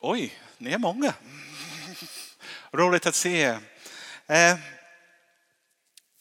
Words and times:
Oj, 0.00 0.38
ni 0.58 0.72
är 0.72 0.78
många. 0.78 1.14
Roligt 2.72 3.06
att 3.06 3.14
se 3.14 3.40
er. 3.40 3.58
Eh, 4.26 4.58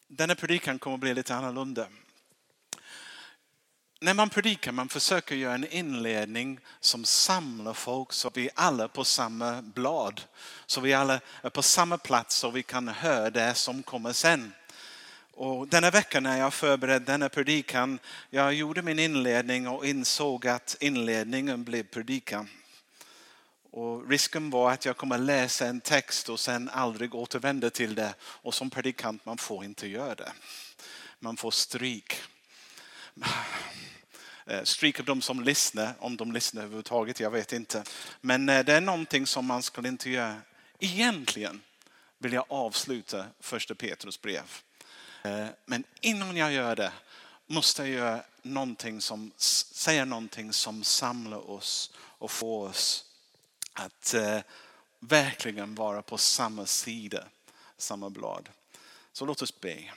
denna 0.08 0.36
predikan 0.36 0.80
kommer 0.80 0.94
att 0.94 1.00
bli 1.00 1.14
lite 1.14 1.36
annorlunda. 1.36 1.88
När 4.02 4.14
man 4.14 4.30
predikar 4.30 4.72
man 4.72 4.90
försöker 4.90 5.36
göra 5.36 5.54
en 5.54 5.68
inledning 5.68 6.60
som 6.80 7.06
samlar 7.06 7.74
folk 7.74 8.14
så 8.14 8.32
vi 8.34 8.50
alla 8.56 8.84
är 8.84 8.88
på 8.88 9.04
samma 9.04 9.62
blad. 9.62 10.22
Så 10.66 10.82
vi 10.82 10.94
alla 10.94 11.20
är 11.42 11.50
på 11.50 11.62
samma 11.62 11.98
plats 11.98 12.44
och 12.44 12.56
vi 12.56 12.64
kan 12.64 12.88
höra 12.88 13.30
det 13.30 13.54
som 13.54 13.84
kommer 13.84 14.14
sen. 14.14 14.54
Och 15.32 15.68
denna 15.68 15.92
vecka 15.92 16.20
när 16.20 16.38
jag 16.38 16.54
förberedde 16.54 17.06
denna 17.06 17.30
predikan, 17.30 18.00
jag 18.30 18.54
gjorde 18.54 18.82
min 18.82 19.00
inledning 19.00 19.68
och 19.68 19.86
insåg 19.86 20.48
att 20.48 20.78
inledningen 20.80 21.64
blev 21.64 21.84
predikan. 21.84 22.50
Och 23.76 24.10
risken 24.10 24.50
var 24.50 24.72
att 24.72 24.86
jag 24.86 24.98
kommer 24.98 25.18
läsa 25.18 25.68
en 25.68 25.82
text 25.82 26.30
och 26.30 26.40
sen 26.40 26.70
aldrig 26.70 27.16
återvända 27.16 27.70
till 27.70 27.96
det. 27.96 28.14
Och 28.22 28.54
som 28.54 28.70
predikant 28.70 29.26
man 29.26 29.38
får 29.38 29.66
inte 29.66 29.88
göra 29.88 30.16
det. 30.16 30.34
Man 31.20 31.38
får 31.38 31.52
stryk. 31.52 32.22
Eh, 34.48 34.64
stryk 34.64 35.00
av 35.00 35.06
de 35.06 35.22
som 35.22 35.44
lyssnar, 35.44 35.94
om 36.00 36.18
de 36.18 36.32
lyssnar 36.32 36.62
överhuvudtaget, 36.62 37.20
jag 37.20 37.32
vet 37.32 37.54
inte. 37.54 37.84
Men 38.22 38.50
eh, 38.50 38.66
det 38.66 38.74
är 38.74 38.82
någonting 38.82 39.28
som 39.28 39.46
man 39.46 39.64
skulle 39.64 39.88
inte 39.88 40.10
göra. 40.10 40.42
Egentligen 40.80 41.62
vill 42.18 42.34
jag 42.34 42.46
avsluta 42.50 43.26
första 43.40 43.76
Petrus 43.76 44.22
brev. 44.22 44.44
Eh, 45.24 45.48
men 45.66 45.84
innan 46.02 46.38
jag 46.38 46.52
gör 46.54 46.76
det 46.76 46.92
måste 47.48 47.82
jag 47.82 47.92
göra 47.92 48.22
någonting 48.42 49.02
som, 49.02 49.32
säga 49.38 50.06
någonting 50.06 50.54
som 50.54 50.84
samlar 50.84 51.50
oss 51.50 51.92
och 51.98 52.32
får 52.32 52.68
oss 52.70 53.05
att 53.76 54.14
eh, 54.14 54.40
verkligen 55.00 55.76
vara 55.76 56.02
på 56.02 56.18
samma 56.18 56.66
sida, 56.66 57.28
samma 57.78 58.10
blad. 58.10 58.50
Så 59.12 59.26
låt 59.26 59.42
oss 59.42 59.62
be. 59.62 59.92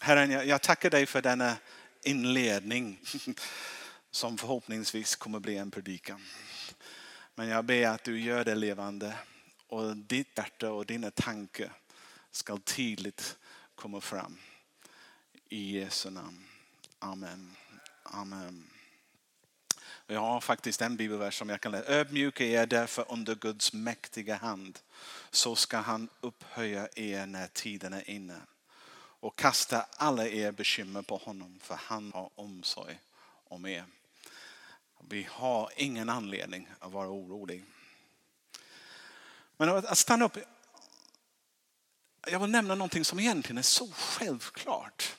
Herren, 0.00 0.48
jag 0.48 0.62
tackar 0.62 0.90
dig 0.90 1.06
för 1.06 1.22
denna 1.22 1.56
inledning 2.02 3.00
som 4.10 4.38
förhoppningsvis 4.38 5.16
kommer 5.16 5.40
bli 5.40 5.56
en 5.56 5.70
predikan. 5.70 6.24
Men 7.34 7.48
jag 7.48 7.64
ber 7.64 7.86
att 7.86 8.04
du 8.04 8.20
gör 8.20 8.44
det 8.44 8.54
levande 8.54 9.14
och 9.66 9.96
ditt 9.96 10.38
hjärta 10.38 10.72
och 10.72 10.86
dina 10.86 11.10
tankar 11.10 11.72
ska 12.30 12.58
tydligt 12.58 13.36
komma 13.74 14.00
fram. 14.00 14.38
I 15.48 15.78
Jesu 15.78 16.10
namn. 16.10 16.44
Amen. 16.98 17.56
Amen. 18.02 18.73
Jag 20.06 20.20
har 20.20 20.40
faktiskt 20.40 20.82
en 20.82 20.96
bibelvers 20.96 21.38
som 21.38 21.48
jag 21.48 21.60
kan 21.60 21.72
läsa. 21.72 21.92
Ödmjuka 21.92 22.44
er 22.44 22.66
därför 22.66 23.12
under 23.12 23.34
Guds 23.34 23.72
mäktiga 23.72 24.36
hand. 24.36 24.78
Så 25.30 25.56
ska 25.56 25.78
han 25.78 26.08
upphöja 26.20 26.88
er 26.94 27.26
när 27.26 27.46
tiden 27.46 27.92
är 27.92 28.10
inne. 28.10 28.40
Och 28.96 29.36
kasta 29.36 29.86
alla 29.96 30.26
er 30.26 30.52
bekymmer 30.52 31.02
på 31.02 31.16
honom 31.16 31.60
för 31.62 31.74
han 31.74 32.12
har 32.12 32.30
omsorg 32.34 33.00
om 33.48 33.66
er. 33.66 33.84
Vi 35.08 35.28
har 35.30 35.70
ingen 35.76 36.08
anledning 36.08 36.68
att 36.78 36.92
vara 36.92 37.08
orolig. 37.08 37.64
Men 39.56 39.68
att 39.68 39.98
stanna 39.98 40.24
upp. 40.24 40.38
Jag 42.26 42.40
vill 42.40 42.50
nämna 42.50 42.74
någonting 42.74 43.04
som 43.04 43.20
egentligen 43.20 43.58
är 43.58 43.62
så 43.62 43.92
självklart. 43.92 45.16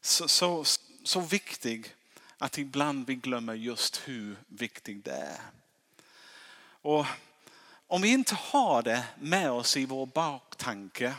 Så, 0.00 0.28
så, 0.28 0.64
så 1.04 1.20
viktig 1.20 1.94
att 2.42 2.58
ibland 2.58 3.06
vi 3.06 3.14
glömmer 3.14 3.54
just 3.54 4.08
hur 4.08 4.36
viktigt 4.46 5.04
det 5.04 5.12
är. 5.12 5.40
Och 6.64 7.06
om 7.86 8.02
vi 8.02 8.08
inte 8.08 8.34
har 8.34 8.82
det 8.82 9.04
med 9.20 9.50
oss 9.50 9.76
i 9.76 9.86
vår 9.86 10.06
baktanke 10.06 11.14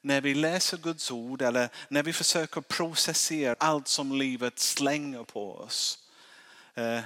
när 0.00 0.20
vi 0.20 0.34
läser 0.34 0.76
Guds 0.76 1.10
ord 1.10 1.42
eller 1.42 1.68
när 1.88 2.02
vi 2.02 2.12
försöker 2.12 2.60
processera 2.60 3.56
allt 3.58 3.88
som 3.88 4.12
livet 4.12 4.58
slänger 4.58 5.24
på 5.24 5.56
oss. 5.56 5.98
Eh, 6.74 7.00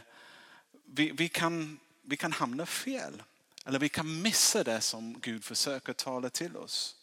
vi, 0.84 1.11
vi, 1.11 1.28
kan, 1.28 1.78
vi 2.03 2.16
kan 2.16 2.32
hamna 2.32 2.66
fel. 2.66 3.22
Eller 3.66 3.78
vi 3.78 3.88
kan 3.88 4.22
missa 4.22 4.65
det 4.65 4.81
som 4.81 5.21
Gud 5.21 5.44
försöker 5.44 5.93
tala 5.93 6.31
till 6.31 6.56
oss. 6.56 6.97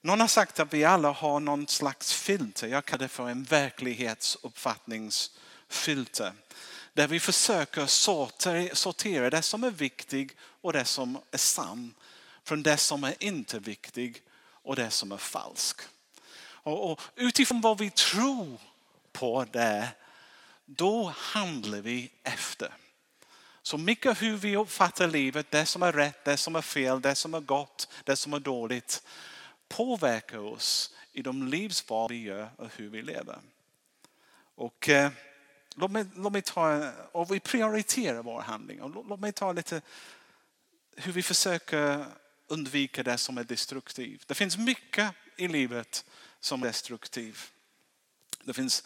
Någon 0.00 0.20
har 0.20 0.28
sagt 0.28 0.60
att 0.60 0.72
vi 0.72 0.84
alla 0.84 1.10
har 1.10 1.40
någon 1.40 1.68
slags 1.68 2.12
filter. 2.12 2.68
Jag 2.68 2.84
kallar 2.84 2.98
det 2.98 3.08
för 3.08 3.28
en 3.28 3.44
verklighetsuppfattningsfilter. 3.44 5.47
Där 6.92 7.06
vi 7.06 7.20
försöker 7.20 7.86
sortera 8.74 9.30
det 9.30 9.42
som 9.42 9.64
är 9.64 9.70
viktigt 9.70 10.36
och 10.40 10.72
det 10.72 10.84
som 10.84 11.18
är 11.30 11.38
sant 11.38 11.96
från 12.44 12.62
det 12.62 12.76
som 12.76 13.04
är 13.04 13.14
inte 13.18 13.58
viktigt 13.58 14.22
och 14.62 14.76
det 14.76 14.90
som 14.90 15.12
är 15.12 15.16
falskt. 15.16 15.88
Och, 16.40 16.90
och 16.90 17.00
utifrån 17.16 17.60
vad 17.60 17.78
vi 17.78 17.90
tror 17.90 18.60
på 19.12 19.46
det, 19.52 19.88
då 20.64 21.12
handlar 21.16 21.80
vi 21.80 22.10
efter. 22.22 22.74
Så 23.62 23.78
mycket 23.78 24.22
hur 24.22 24.36
vi 24.36 24.56
uppfattar 24.56 25.06
livet, 25.06 25.50
det 25.50 25.66
som 25.66 25.82
är 25.82 25.92
rätt, 25.92 26.24
det 26.24 26.36
som 26.36 26.56
är 26.56 26.62
fel, 26.62 27.00
det 27.00 27.14
som 27.14 27.34
är 27.34 27.40
gott, 27.40 27.88
det 28.04 28.16
som 28.16 28.32
är 28.32 28.40
dåligt 28.40 29.02
påverkar 29.68 30.38
oss 30.38 30.94
i 31.12 31.22
de 31.22 31.48
livsval 31.48 32.10
vi 32.10 32.22
gör 32.22 32.50
och 32.56 32.68
hur 32.76 32.88
vi 32.88 33.02
lever. 33.02 33.38
Och 34.54 34.88
eh, 34.88 35.10
låt, 35.78 35.90
mig, 35.90 36.04
låt 36.14 36.32
mig 36.32 36.42
ta, 36.42 36.92
och 37.12 37.32
vi 37.32 37.40
prioriterar 37.40 38.22
vår 38.22 38.40
handling. 38.40 38.78
Låt, 38.78 39.08
låt 39.08 39.20
mig 39.20 39.32
ta 39.32 39.52
lite 39.52 39.80
hur 40.96 41.12
vi 41.12 41.22
försöker 41.22 42.04
undvika 42.46 43.02
det 43.02 43.18
som 43.18 43.38
är 43.38 43.44
destruktivt. 43.44 44.28
Det 44.28 44.34
finns 44.34 44.58
mycket 44.58 45.14
i 45.36 45.48
livet 45.48 46.04
som 46.40 46.62
är 46.62 46.66
destruktivt. 46.66 47.52
Det 48.44 48.54
finns 48.54 48.84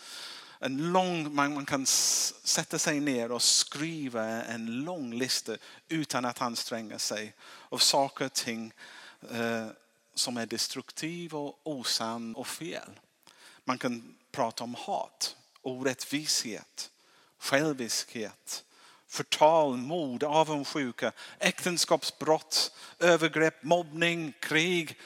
en 0.59 0.93
lång, 0.93 1.35
man, 1.35 1.67
kan 1.67 1.87
sätta 1.87 2.79
sig 2.79 3.01
ner 3.01 3.33
och 3.33 3.43
skriva 3.43 4.25
en 4.25 4.67
lång 4.67 5.15
lista 5.15 5.57
utan 5.89 6.25
att 6.25 6.43
anstränga 6.43 6.99
sig 6.99 7.35
av 7.69 7.79
saker 7.79 8.25
och 8.25 8.33
ting 8.33 8.73
eh, 9.31 9.67
som 10.15 10.37
är 10.37 10.47
destruktiva 10.47 11.39
och 11.39 11.61
osann 11.65 12.35
och 12.35 12.47
fel. 12.47 13.01
Man 13.65 13.79
kan 13.79 14.15
prata 14.33 14.65
om 14.65 14.75
hat, 14.75 15.37
orättvishet, 15.63 16.91
själviskhet, 17.39 18.65
förtal, 19.07 19.77
mord, 19.77 20.23
avundsjuka, 20.23 21.13
äktenskapsbrott, 21.39 22.73
övergrepp, 22.99 23.63
mobbning, 23.63 24.33
krig. 24.41 24.99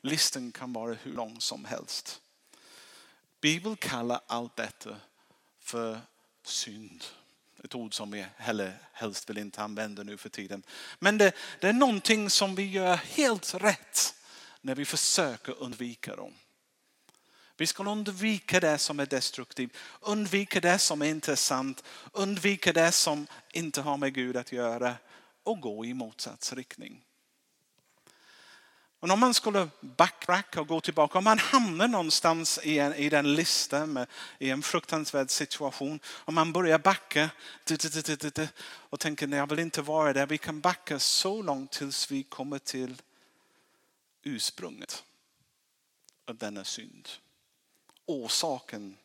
Listan 0.00 0.52
kan 0.52 0.72
vara 0.72 0.94
hur 0.94 1.12
lång 1.12 1.40
som 1.40 1.64
helst. 1.64 2.20
Bibeln 3.40 3.76
kallar 3.76 4.20
allt 4.26 4.56
detta 4.56 4.96
för 5.60 6.00
synd. 6.44 7.04
Ett 7.64 7.74
ord 7.74 7.94
som 7.94 8.10
vi 8.10 8.26
heller 8.36 8.78
helst 8.92 9.30
vill 9.30 9.38
inte 9.38 9.62
använda 9.62 10.02
nu 10.02 10.16
för 10.16 10.28
tiden. 10.28 10.62
Men 10.98 11.18
det, 11.18 11.32
det 11.60 11.68
är 11.68 11.72
någonting 11.72 12.30
som 12.30 12.54
vi 12.54 12.70
gör 12.70 12.96
helt 12.96 13.54
rätt 13.54 14.14
när 14.60 14.74
vi 14.74 14.84
försöker 14.84 15.62
undvika 15.62 16.16
dem. 16.16 16.32
Vi 17.58 17.66
ska 17.66 17.84
undvika 17.84 18.60
det 18.60 18.78
som 18.78 19.00
är 19.00 19.06
destruktivt, 19.06 19.76
undvika 20.00 20.60
det 20.60 20.78
som 20.78 21.02
är 21.02 21.06
intressant, 21.06 21.84
undvika 22.12 22.72
det 22.72 22.92
som 22.92 23.26
inte 23.52 23.80
har 23.80 23.96
med 23.96 24.14
Gud 24.14 24.36
att 24.36 24.52
göra 24.52 24.94
och 25.42 25.60
gå 25.60 25.84
i 25.84 25.94
motsatsriktning. 25.94 27.04
Och 29.00 29.10
om 29.10 29.20
man 29.20 29.34
skulle 29.34 29.68
backtracka 29.80 30.60
och 30.60 30.68
gå 30.68 30.80
tillbaka, 30.80 31.18
om 31.18 31.24
man 31.24 31.38
hamnar 31.38 31.88
någonstans 31.88 32.60
i, 32.62 32.78
en, 32.78 32.94
i 32.94 33.08
den 33.08 33.34
listan 33.34 34.06
i 34.38 34.50
en 34.50 34.62
fruktansvärd 34.62 35.30
situation, 35.30 36.00
om 36.06 36.34
man 36.34 36.52
börjar 36.52 36.78
backa 36.78 37.30
och 38.70 39.00
tänker 39.00 39.26
nej 39.26 39.38
jag 39.38 39.50
vill 39.50 39.58
inte 39.58 39.82
vara 39.82 40.12
där. 40.12 40.26
Vi 40.26 40.38
kan 40.38 40.60
backa 40.60 40.98
så 40.98 41.42
långt 41.42 41.72
tills 41.72 42.10
vi 42.10 42.22
kommer 42.22 42.58
till 42.58 43.02
ursprunget 44.22 45.04
av 46.26 46.36
denna 46.36 46.64
synd. 46.64 47.08
Orsaken 48.08 48.96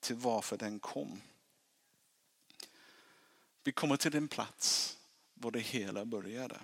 till 0.00 0.16
varför 0.16 0.56
den 0.56 0.78
kom. 0.78 1.22
Vi 3.64 3.72
kommer 3.72 3.96
till 3.96 4.12
den 4.12 4.28
plats 4.28 4.96
var 5.34 5.50
det 5.50 5.60
hela 5.60 6.04
började. 6.04 6.60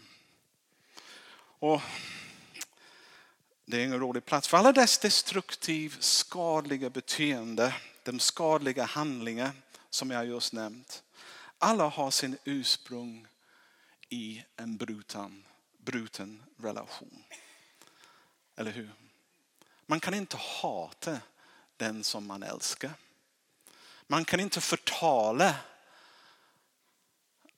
Och 1.58 1.80
det 3.64 3.80
är 3.80 3.84
ingen 3.84 4.00
rolig 4.00 4.24
plats. 4.24 4.48
För 4.48 4.56
alla 4.56 4.72
dess 4.72 4.98
destruktiva, 4.98 5.96
skadliga 6.00 6.90
beteende, 6.90 7.74
de 8.02 8.20
skadliga 8.20 8.84
handlingar 8.84 9.52
som 9.90 10.10
jag 10.10 10.26
just 10.26 10.52
nämnt. 10.52 11.02
Alla 11.58 11.88
har 11.88 12.10
sin 12.10 12.38
ursprung 12.44 13.26
i 14.08 14.44
en 14.56 14.76
bruten, 14.76 15.44
bruten 15.78 16.42
relation. 16.56 17.24
Eller 18.56 18.70
hur? 18.70 18.90
Man 19.86 20.00
kan 20.00 20.14
inte 20.14 20.36
hata 20.36 21.20
den 21.76 22.04
som 22.04 22.26
man 22.26 22.42
älskar. 22.42 22.92
Man 24.06 24.24
kan 24.24 24.40
inte 24.40 24.60
förtala 24.60 25.56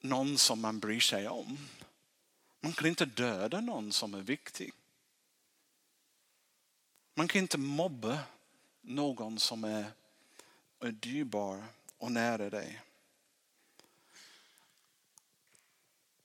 någon 0.01 0.39
som 0.39 0.61
man 0.61 0.81
bryr 0.81 1.01
sig 1.01 1.29
om. 1.29 1.59
Man 2.61 2.73
kan 2.73 2.89
inte 2.89 3.05
döda 3.05 3.61
någon 3.61 3.93
som 3.93 4.15
är 4.15 4.21
viktig. 4.21 4.73
Man 7.15 7.29
kan 7.29 7.39
inte 7.39 7.59
mobba 7.59 8.19
någon 8.81 9.39
som 9.39 9.65
är, 9.65 9.93
är 10.81 10.93
dyrbar 10.93 11.65
och 11.99 12.13
nära 12.13 12.51
dig. 12.51 12.83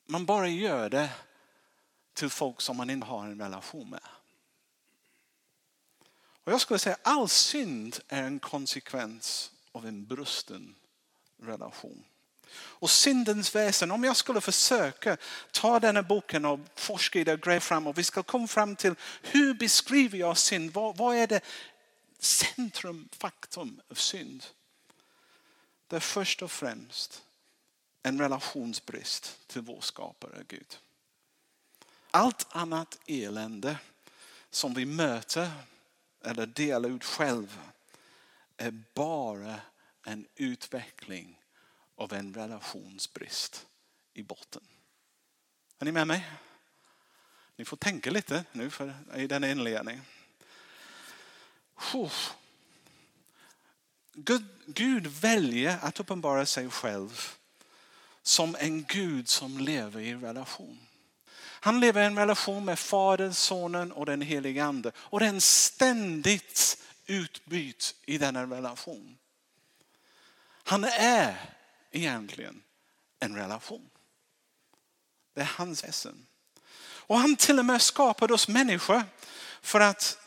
Man 0.06 0.25
bara 0.25 0.47
gör 0.47 0.89
det 0.89 1.13
till 2.13 2.30
folk 2.30 2.62
som 2.62 2.77
man 2.77 2.89
inte 2.89 3.07
har 3.07 3.25
en 3.25 3.42
relation 3.42 3.89
med. 3.89 4.01
Och 6.49 6.53
jag 6.53 6.61
skulle 6.61 6.79
säga 6.79 6.95
att 6.95 7.07
all 7.07 7.29
synd 7.29 7.99
är 8.07 8.23
en 8.23 8.39
konsekvens 8.39 9.51
av 9.71 9.87
en 9.87 10.05
brusten 10.05 10.75
relation. 11.43 12.03
Och 12.51 12.89
syndens 12.89 13.55
väsen, 13.55 13.91
om 13.91 14.03
jag 14.03 14.17
skulle 14.17 14.41
försöka 14.41 15.17
ta 15.51 15.79
den 15.79 15.95
här 15.95 16.03
boken 16.03 16.45
och 16.45 16.59
forska 16.75 17.19
i 17.19 17.23
det 17.23 17.33
och 17.33 17.41
gräva 17.41 17.59
fram 17.59 17.87
och 17.87 17.97
vi 17.97 18.03
ska 18.03 18.23
komma 18.23 18.47
fram 18.47 18.75
till 18.75 18.95
hur 19.21 19.53
beskriver 19.53 20.17
jag 20.17 20.37
synd? 20.37 20.73
Vad, 20.73 20.97
vad 20.97 21.15
är 21.15 21.27
det 21.27 21.41
centrum, 22.19 23.09
faktum 23.11 23.81
av 23.91 23.95
synd? 23.95 24.45
Det 25.87 25.95
är 25.95 25.99
först 25.99 26.41
och 26.41 26.51
främst 26.51 27.23
en 28.03 28.21
relationsbrist 28.21 29.39
till 29.47 29.61
vår 29.61 29.81
skapare 29.81 30.43
Gud. 30.47 30.77
Allt 32.11 32.47
annat 32.49 32.99
elände 33.07 33.77
som 34.49 34.73
vi 34.73 34.85
möter 34.85 35.51
eller 36.24 36.45
dela 36.45 36.88
ut 36.88 37.04
själv, 37.04 37.60
är 38.57 38.83
bara 38.94 39.62
en 40.04 40.27
utveckling 40.36 41.42
av 41.95 42.13
en 42.13 42.33
relationsbrist 42.33 43.68
i 44.13 44.24
botten. 44.24 44.63
Är 45.80 45.86
ni 45.86 45.92
med 45.92 46.07
mig? 46.07 46.30
Ni 47.56 47.66
får 47.66 47.77
tänka 47.77 48.12
lite 48.12 48.45
nu 48.51 48.69
för, 48.69 48.94
i 49.16 49.27
den 49.27 49.44
inledningen. 49.44 50.01
Gud, 54.13 54.45
Gud 54.66 55.07
väljer 55.07 55.80
att 55.81 56.00
uppenbara 56.00 56.45
sig 56.45 56.69
själv 56.69 57.27
som 58.21 58.56
en 58.60 58.83
Gud 58.83 59.30
som 59.30 59.57
lever 59.57 60.00
i 60.00 60.16
relation. 60.16 60.80
Han 61.61 61.79
lever 61.79 62.01
i 62.01 62.06
en 62.06 62.17
relation 62.17 62.65
med 62.65 62.79
Fadern, 62.79 63.33
Sonen 63.33 63.91
och 63.91 64.06
den 64.06 64.21
helige 64.21 64.63
Ande. 64.63 64.91
Och 64.95 65.19
den 65.19 65.41
ständigt 65.41 66.77
utbyts 67.06 67.95
i 68.06 68.17
denna 68.17 68.44
relation. 68.44 69.17
Han 70.63 70.83
är 70.83 71.56
egentligen 71.91 72.61
en 73.19 73.35
relation. 73.35 73.89
Det 75.33 75.41
är 75.41 75.51
hans 75.57 75.83
väsen. 75.83 76.25
Och 76.81 77.17
han 77.17 77.35
till 77.35 77.59
och 77.59 77.65
med 77.65 77.81
skapade 77.81 78.33
oss 78.33 78.47
människor 78.47 79.03
för 79.61 79.79
att 79.79 80.17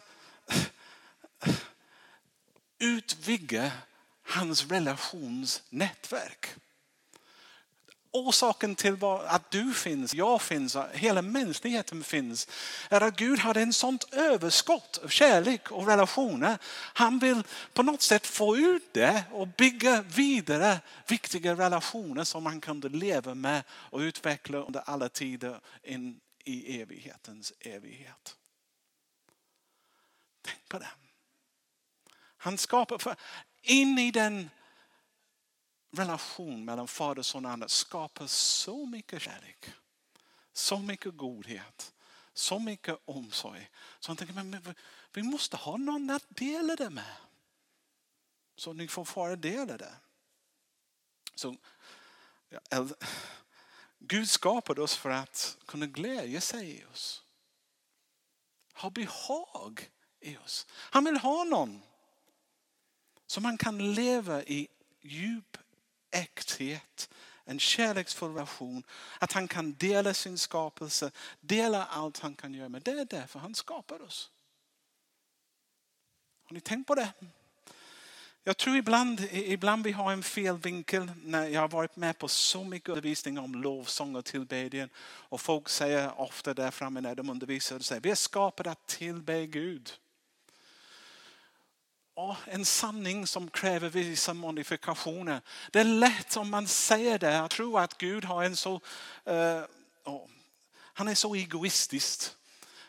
utvidga 2.79 3.73
hans 4.23 4.65
relationsnätverk. 4.65 6.47
Orsaken 8.15 8.75
till 8.75 8.97
att 9.27 9.51
du 9.51 9.75
finns, 9.75 10.15
jag 10.15 10.43
finns, 10.43 10.77
hela 10.93 11.23
mänskligheten 11.23 12.05
finns 12.05 12.49
är 12.89 13.01
att 13.01 13.17
Gud 13.17 13.39
hade 13.39 13.61
en 13.61 13.73
sånt 13.73 14.15
överskott 14.15 15.01
av 15.05 15.09
kärlek 15.09 15.71
och 15.71 15.87
relationer. 15.87 16.59
Han 16.95 17.19
vill 17.19 17.43
på 17.73 17.83
något 17.83 18.03
sätt 18.03 18.27
få 18.27 18.57
ut 18.57 18.93
det 18.93 19.25
och 19.31 19.49
bygga 19.49 20.03
vidare 20.03 20.81
viktiga 21.07 21.55
relationer 21.55 22.25
som 22.25 22.45
man 22.45 22.61
kunde 22.61 22.89
leva 22.89 23.35
med 23.35 23.63
och 23.71 23.99
utveckla 23.99 24.59
under 24.59 24.81
alla 24.81 25.09
tider 25.09 25.61
in 25.83 26.21
i 26.45 26.81
evighetens 26.81 27.53
evighet. 27.61 28.37
Tänk 30.43 30.69
på 30.69 30.79
det. 30.79 30.91
Han 32.37 32.59
skapar, 32.59 32.99
för 32.99 33.17
in 33.63 33.99
i 33.99 34.11
den 34.11 34.51
relation 35.93 36.65
mellan 36.65 36.89
fader, 36.89 37.23
son 37.23 37.47
och 37.47 37.53
ande 37.53 37.69
skapar 37.69 38.27
så 38.27 38.87
mycket 38.87 39.23
kärlek. 39.23 39.71
Så 40.53 40.79
mycket 40.79 41.17
godhet. 41.17 41.95
Så 42.35 42.59
mycket 42.59 42.99
omsorg. 43.05 43.71
Så 44.01 44.11
han 44.11 44.17
tänker, 44.17 44.35
men 44.35 44.75
vi 45.13 45.23
måste 45.23 45.57
ha 45.57 45.77
någon 45.77 46.11
att 46.11 46.27
dela 46.29 46.77
det 46.77 46.91
med. 46.91 47.17
Så 48.57 48.73
ni 48.73 48.89
får 48.89 49.05
fara 49.05 49.37
dela 49.37 49.77
det. 49.77 49.95
Så, 51.35 51.57
ja, 52.49 52.89
Gud 53.99 54.31
skapade 54.31 54.83
oss 54.83 54.97
för 54.97 55.11
att 55.11 55.57
kunna 55.67 55.87
glädja 55.87 56.41
sig 56.41 56.71
i 56.71 56.85
oss. 56.85 57.23
Ha 58.75 58.91
behag 58.91 59.91
i 60.21 60.37
oss. 60.37 60.67
Han 60.71 61.05
vill 61.05 61.17
ha 61.17 61.45
någon 61.45 61.83
som 63.27 63.43
man 63.43 63.59
kan 63.59 63.95
leva 63.95 64.43
i 64.43 64.69
djup 65.01 65.59
äkthet, 66.13 67.11
en 67.45 67.59
kärleksfull 67.59 68.33
relation. 68.33 68.83
Att 69.19 69.33
han 69.33 69.49
kan 69.49 69.73
dela 69.73 70.15
sin 70.15 70.39
skapelse, 70.39 71.11
dela 71.41 71.85
allt 71.85 72.19
han 72.19 72.35
kan 72.35 72.55
göra. 72.55 72.69
Men 72.69 72.83
det 72.83 72.91
är 72.91 73.05
därför 73.05 73.39
han 73.39 73.55
skapar 73.55 74.03
oss. 74.03 74.31
Har 76.45 76.55
ni 76.55 76.61
tänkt 76.61 76.87
på 76.87 76.95
det? 76.95 77.13
Jag 78.45 78.57
tror 78.57 78.77
ibland, 78.77 79.21
ibland 79.33 79.85
vi 79.85 79.93
har 79.93 80.13
en 80.13 80.23
fel 80.23 80.59
vinkel 80.59 81.11
när 81.23 81.49
jag 81.49 81.61
har 81.61 81.69
varit 81.69 81.97
med 81.97 82.19
på 82.19 82.29
så 82.29 82.65
mycket 82.65 82.89
undervisning 82.89 83.39
om 83.39 83.55
lovsång 83.55 84.17
och 84.17 84.25
tillbedjan. 84.25 84.89
Och 84.99 85.41
folk 85.41 85.69
säger 85.69 86.21
ofta 86.21 86.55
där 86.55 86.71
framme 86.71 87.01
när 87.01 87.15
de 87.15 87.31
undervisar, 87.31 87.79
de 87.79 87.85
säger, 87.85 88.01
vi 88.01 88.11
är 88.11 88.15
skapade 88.15 88.71
att 88.71 88.87
tillbe 88.87 89.47
Gud 89.47 89.93
en 92.45 92.65
sanning 92.65 93.27
som 93.27 93.51
kräver 93.51 93.89
vissa 93.89 94.35
modifikationer. 94.35 95.41
Det 95.71 95.81
är 95.81 95.85
lätt 95.85 96.37
om 96.37 96.51
man 96.51 96.69
säger 96.69 97.19
det 97.19 97.41
att 97.41 97.51
tro 97.51 97.79
att 97.79 97.99
Gud 97.99 98.25
har 98.25 98.45
en 98.45 98.57
så, 98.57 98.75
uh, 98.75 99.65
oh, 100.05 100.29
han 100.75 101.09
är 101.09 101.15
så 101.15 101.35
egoistisk 101.35 102.31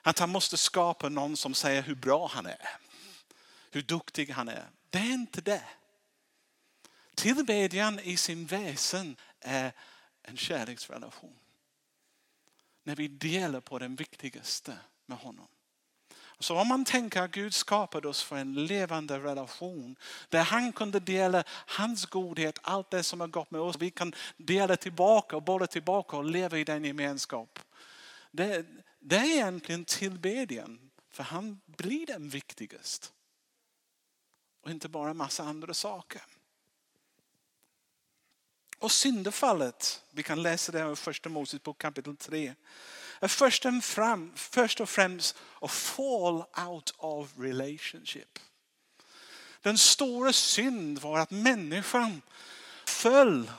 att 0.01 0.19
han 0.19 0.29
måste 0.29 0.57
skapa 0.57 1.09
någon 1.09 1.37
som 1.37 1.53
säger 1.53 1.81
hur 1.81 1.95
bra 1.95 2.27
han 2.27 2.45
är. 2.45 2.69
Hur 3.71 3.81
duktig 3.81 4.29
han 4.29 4.49
är. 4.49 4.69
Det 4.89 4.97
är 4.97 5.13
inte 5.13 5.41
det. 5.41 5.63
Tillbedjan 7.15 7.99
i 7.99 8.17
sin 8.17 8.45
väsen 8.45 9.15
är 9.39 9.71
en 10.21 10.37
kärleksrelation. 10.37 11.39
När 12.83 12.95
vi 12.95 13.07
delar 13.07 13.59
på 13.59 13.79
den 13.79 13.95
viktigaste 13.95 14.77
med 15.05 15.17
honom. 15.17 15.47
Så 16.39 16.57
om 16.57 16.67
man 16.67 16.85
tänker 16.85 17.21
att 17.21 17.31
Gud 17.31 17.53
skapade 17.53 18.07
oss 18.07 18.23
för 18.23 18.35
en 18.35 18.65
levande 18.65 19.19
relation 19.19 19.95
där 20.29 20.43
han 20.43 20.73
kunde 20.73 20.99
dela 20.99 21.43
hans 21.47 22.05
godhet, 22.05 22.59
allt 22.61 22.91
det 22.91 23.03
som 23.03 23.19
har 23.19 23.27
gått 23.27 23.51
med 23.51 23.61
oss. 23.61 23.75
Vi 23.79 23.91
kan 23.91 24.13
dela 24.37 24.77
tillbaka 24.77 25.35
och 25.35 25.43
bolla 25.43 25.67
tillbaka 25.67 26.17
och 26.17 26.25
leva 26.25 26.57
i 26.57 26.63
den 26.63 26.85
gemenskap. 26.85 27.59
Det, 28.31 28.65
det 28.99 29.15
är 29.15 29.25
egentligen 29.25 29.85
tillbedjan 29.85 30.91
för 31.09 31.23
han 31.23 31.61
blir 31.65 32.05
den 32.05 32.29
viktigaste. 32.29 33.07
Och 34.61 34.71
inte 34.71 34.89
bara 34.89 35.09
en 35.09 35.17
massa 35.17 35.43
andra 35.43 35.73
saker. 35.73 36.21
Och 38.79 38.91
syndafallet, 38.91 40.03
vi 40.11 40.23
kan 40.23 40.41
läsa 40.41 40.71
det 40.71 40.91
i 40.91 40.95
första 40.95 41.29
Mosebok 41.29 41.77
kapitel 41.77 42.17
3 42.17 42.55
först 43.27 43.65
och, 43.65 43.83
fram, 43.83 44.31
först 44.35 44.79
och 44.79 44.89
främst 44.89 45.37
a 45.61 45.67
fall 45.67 46.43
out 46.67 46.93
of 46.97 47.33
relationship. 47.37 48.39
Den 49.61 49.77
stora 49.77 50.33
synd 50.33 50.99
var 50.99 51.19
att 51.19 51.31
människan 51.31 52.21
föll 52.87 53.51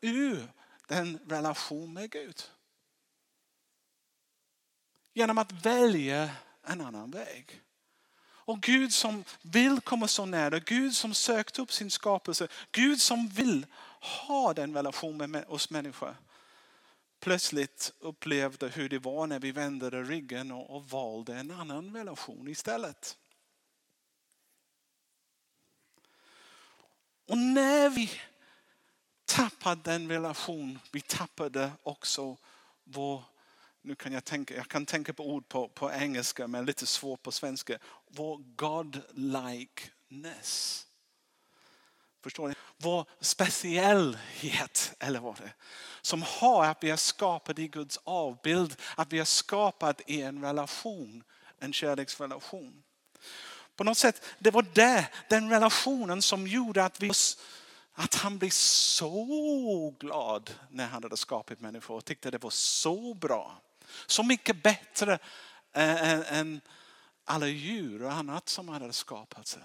ur 0.00 0.52
den 0.86 1.18
relation 1.28 1.92
med 1.92 2.10
Gud. 2.10 2.42
Genom 5.14 5.38
att 5.38 5.52
välja 5.52 6.30
en 6.66 6.80
annan 6.80 7.10
väg. 7.10 7.62
Och 8.22 8.60
Gud 8.60 8.92
som 8.92 9.24
vill 9.42 9.80
komma 9.80 10.08
så 10.08 10.26
nära, 10.26 10.58
Gud 10.58 10.94
som 10.94 11.14
sökt 11.14 11.58
upp 11.58 11.72
sin 11.72 11.90
skapelse, 11.90 12.48
Gud 12.72 13.00
som 13.00 13.28
vill 13.28 13.66
ha 14.00 14.54
den 14.54 14.74
relationen 14.74 15.30
med 15.30 15.44
oss 15.48 15.70
människor 15.70 16.16
plötsligt 17.20 17.92
upplevde 17.98 18.68
hur 18.68 18.88
det 18.88 18.98
var 18.98 19.26
när 19.26 19.38
vi 19.38 19.52
vände 19.52 19.90
ryggen 19.90 20.52
och, 20.52 20.76
och 20.76 20.90
valde 20.90 21.34
en 21.34 21.50
annan 21.50 21.96
relation 21.96 22.48
istället. 22.48 23.18
Och 27.26 27.38
när 27.38 27.90
vi 27.90 28.10
tappade 29.24 29.80
den 29.82 30.08
relation, 30.08 30.78
vi 30.92 31.00
tappade 31.00 31.72
också 31.82 32.36
vår, 32.84 33.24
nu 33.82 33.94
kan 33.94 34.12
jag 34.12 34.24
tänka, 34.24 34.54
jag 34.54 34.68
kan 34.68 34.86
tänka 34.86 35.12
på 35.12 35.30
ord 35.30 35.48
på, 35.48 35.68
på 35.68 35.92
engelska 35.92 36.46
men 36.46 36.64
lite 36.64 36.86
svårt 36.86 37.22
på 37.22 37.32
svenska, 37.32 37.78
vår 38.06 38.38
god-likeness. 38.56 40.86
Förstår 42.22 42.48
ni? 42.48 42.54
Vår 42.82 43.04
speciellhet, 43.20 44.92
eller 44.98 45.20
vad 45.20 45.36
det 45.36 45.44
är, 45.44 45.54
som 46.00 46.22
har 46.22 46.64
att 46.64 46.84
vi 46.84 46.90
är 46.90 46.96
skapade 46.96 47.62
i 47.62 47.68
Guds 47.68 48.00
avbild, 48.04 48.76
att 48.96 49.12
vi 49.12 49.18
är 49.18 49.24
skapade 49.24 50.02
i 50.06 50.22
en 50.22 50.44
relation, 50.44 51.24
en 51.58 51.72
kärleksrelation. 51.72 52.82
På 53.76 53.84
något 53.84 53.98
sätt, 53.98 54.22
det 54.38 54.50
var 54.50 54.66
det, 54.74 55.08
den 55.28 55.50
relationen 55.50 56.22
som 56.22 56.46
gjorde 56.46 56.84
att, 56.84 57.00
vi, 57.02 57.10
att 57.92 58.14
han 58.14 58.38
blev 58.38 58.50
så 58.50 59.94
glad 59.98 60.50
när 60.70 60.86
han 60.86 61.02
hade 61.02 61.16
skapat 61.16 61.60
människor 61.60 61.96
och 61.96 62.04
tyckte 62.04 62.30
det 62.30 62.42
var 62.42 62.50
så 62.50 63.14
bra. 63.14 63.62
Så 64.06 64.22
mycket 64.22 64.62
bättre 64.62 65.18
än, 65.72 66.22
än 66.22 66.60
alla 67.24 67.46
djur 67.46 68.02
och 68.02 68.12
annat 68.12 68.48
som 68.48 68.68
han 68.68 68.80
hade 68.82 68.92
skapat. 68.92 69.58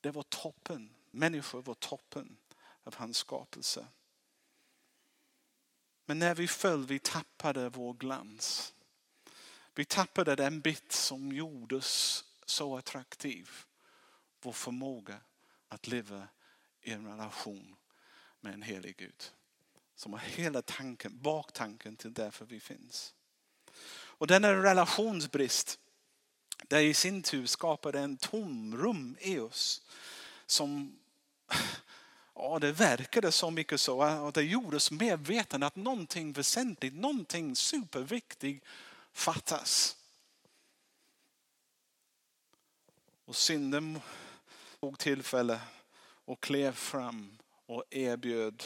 Det 0.00 0.10
var 0.10 0.22
toppen. 0.22 0.90
Människor 1.18 1.62
var 1.62 1.74
toppen 1.74 2.36
av 2.82 2.94
hans 2.94 3.16
skapelse. 3.16 3.86
Men 6.04 6.18
när 6.18 6.34
vi 6.34 6.48
föll, 6.48 6.86
vi 6.86 6.98
tappade 6.98 7.68
vår 7.68 7.94
glans. 7.94 8.74
Vi 9.74 9.84
tappade 9.84 10.36
den 10.36 10.60
bit 10.60 10.92
som 10.92 11.32
gjordes 11.32 12.24
så 12.44 12.76
attraktiv. 12.76 13.50
Vår 14.40 14.52
förmåga 14.52 15.20
att 15.68 15.86
leva 15.86 16.28
i 16.82 16.92
en 16.92 17.06
relation 17.06 17.76
med 18.40 18.54
en 18.54 18.62
helig 18.62 18.96
Gud. 18.96 19.32
Som 19.94 20.12
har 20.12 20.20
hela 20.20 20.62
tanken, 20.62 21.22
baktanken 21.22 21.96
till 21.96 22.12
därför 22.12 22.44
vi 22.44 22.60
finns. 22.60 23.14
Och 23.90 24.26
denna 24.26 24.52
relationsbrist, 24.52 25.78
det 26.68 26.82
i 26.82 26.94
sin 26.94 27.22
tur 27.22 27.46
skapade 27.46 28.00
en 28.00 28.16
tomrum 28.16 29.16
i 29.20 29.38
oss. 29.38 29.82
Som, 30.46 30.97
ja 32.34 32.58
det 32.58 32.72
verkade 32.72 33.32
så 33.32 33.50
mycket 33.50 33.80
så 33.80 34.06
eh, 34.06 34.24
och 34.24 34.32
det 34.32 34.42
gjordes 34.42 34.90
medveten 34.90 35.62
att 35.62 35.76
någonting 35.76 36.32
väsentligt, 36.32 36.94
någonting 36.94 37.56
superviktigt 37.56 38.64
fattas. 39.12 39.96
Och 43.24 43.36
synden 43.36 44.00
tog 44.80 44.98
tillfälle 44.98 45.60
och 46.24 46.40
klev 46.40 46.72
fram 46.72 47.38
och 47.66 47.84
erbjöd 47.90 48.64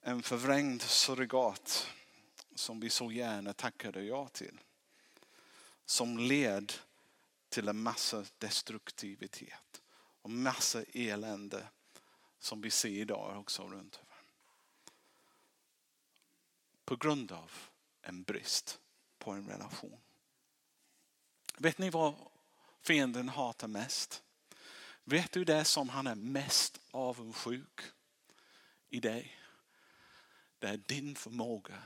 en 0.00 0.22
förvrängd 0.22 0.82
surrogat 0.82 1.88
som 2.54 2.80
vi 2.80 2.90
så 2.90 3.12
gärna 3.12 3.52
tackade 3.52 4.02
ja 4.02 4.28
till. 4.28 4.60
Som 5.86 6.18
led 6.18 6.72
till 7.48 7.68
en 7.68 7.78
massa 7.82 8.24
destruktivitet 8.38 9.82
och 10.22 10.30
massa 10.30 10.82
elände 10.92 11.68
som 12.44 12.60
vi 12.60 12.70
ser 12.70 12.88
idag 12.88 13.38
också 13.38 13.68
runt. 13.68 14.00
På 16.84 16.96
grund 16.96 17.32
av 17.32 17.52
en 18.02 18.22
brist 18.22 18.80
på 19.18 19.30
en 19.30 19.48
relation. 19.48 20.00
Vet 21.58 21.78
ni 21.78 21.90
vad 21.90 22.14
fienden 22.82 23.28
hatar 23.28 23.68
mest? 23.68 24.22
Vet 25.04 25.32
du 25.32 25.44
det 25.44 25.64
som 25.64 25.88
han 25.88 26.06
är 26.06 26.14
mest 26.14 26.80
avundsjuk 26.90 27.80
i 28.88 29.00
dig? 29.00 29.40
Det 30.58 30.68
är 30.68 30.76
din 30.76 31.14
förmåga 31.14 31.82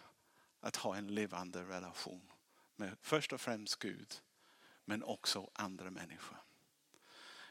att 0.60 0.76
ha 0.76 0.96
en 0.96 1.14
levande 1.14 1.62
relation 1.62 2.32
med 2.76 2.96
först 3.00 3.32
och 3.32 3.40
främst 3.40 3.78
Gud 3.78 4.14
men 4.84 5.02
också 5.02 5.50
andra 5.54 5.90
människor. 5.90 6.47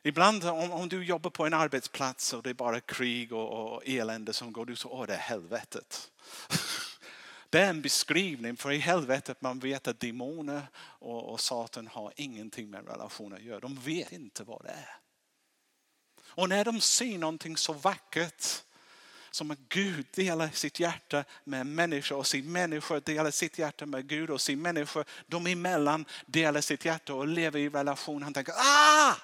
Ibland 0.08 0.44
om, 0.44 0.72
om 0.72 0.90
du 0.90 1.04
jobbar 1.04 1.30
på 1.30 1.46
en 1.46 1.54
arbetsplats 1.54 2.34
och 2.34 2.44
det 2.44 2.50
är 2.50 2.54
bara 2.54 2.80
krig 2.80 3.34
och, 3.34 3.76
och 3.76 3.82
elände 3.86 4.34
som 4.34 4.54
går, 4.54 4.66
du 4.66 4.76
så 4.76 4.90
åh 4.90 5.06
det 5.06 5.14
är 5.14 5.18
helvetet. 5.18 6.12
Det 7.50 7.60
är 7.60 7.70
en 7.70 7.82
beskrivning 7.82 8.58
för 8.58 8.72
i 8.72 8.78
helvetet 8.78 9.42
man 9.42 9.60
vet 9.60 9.88
att 9.88 10.00
demoner 10.00 10.68
och, 10.78 11.32
och 11.32 11.40
Satan 11.40 11.88
har 11.88 12.14
ingenting 12.16 12.70
med 12.70 12.88
relationer 12.88 13.36
att 13.36 13.44
göra. 13.44 13.60
De 13.60 13.76
vet 13.76 14.12
inte 14.12 14.44
vad 14.44 14.64
det 14.64 14.70
är. 14.70 14.98
Och 16.26 16.50
när 16.50 16.66
de 16.66 16.82
ser 16.82 17.18
någonting 17.18 17.58
så 17.58 17.74
vackert 17.74 18.64
som 19.32 19.52
att 19.52 19.60
Gud 19.70 20.06
delar 20.12 20.50
sitt 20.50 20.80
hjärta 20.80 21.24
med 21.44 21.68
människor 21.68 22.18
och 22.18 22.28
sin 22.28 22.52
människa 22.52 23.00
delar 23.00 23.32
sitt 23.32 23.60
hjärta 23.60 23.86
med 23.86 24.08
Gud 24.08 24.30
och 24.30 24.42
sin 24.42 24.62
människa 24.62 25.04
de 25.28 25.48
emellan 25.48 26.06
delar 26.26 26.62
sitt 26.62 26.86
hjärta 26.86 27.14
och 27.14 27.28
lever 27.28 27.60
i 27.60 27.70
relation. 27.70 28.24
Han 28.24 28.34
tänker, 28.34 28.54
ah! 28.58 29.16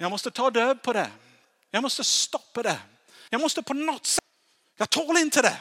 Jag 0.00 0.10
måste 0.10 0.30
ta 0.30 0.50
död 0.50 0.82
på 0.82 0.92
det. 0.92 1.12
Jag 1.70 1.82
måste 1.82 2.04
stoppa 2.04 2.62
det. 2.62 2.80
Jag 3.30 3.40
måste 3.40 3.62
på 3.62 3.74
något 3.74 4.06
sätt, 4.06 4.24
jag 4.76 4.90
tål 4.90 5.16
inte 5.16 5.42
det. 5.42 5.60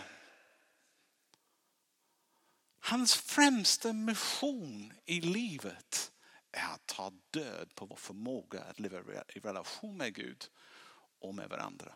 Hans 2.80 3.16
främsta 3.16 3.94
mission 3.94 4.94
i 5.06 5.22
livet 5.22 6.12
är 6.52 6.74
att 6.74 6.86
ta 6.86 7.12
död 7.32 7.76
på 7.76 7.86
vår 7.86 7.96
förmåga 7.96 8.64
att 8.64 8.80
leva 8.80 9.00
i 9.28 9.40
relation 9.40 9.98
med 9.98 10.16
Gud 10.16 10.46
och 11.20 11.36
med 11.36 11.50
varandra. 11.50 11.94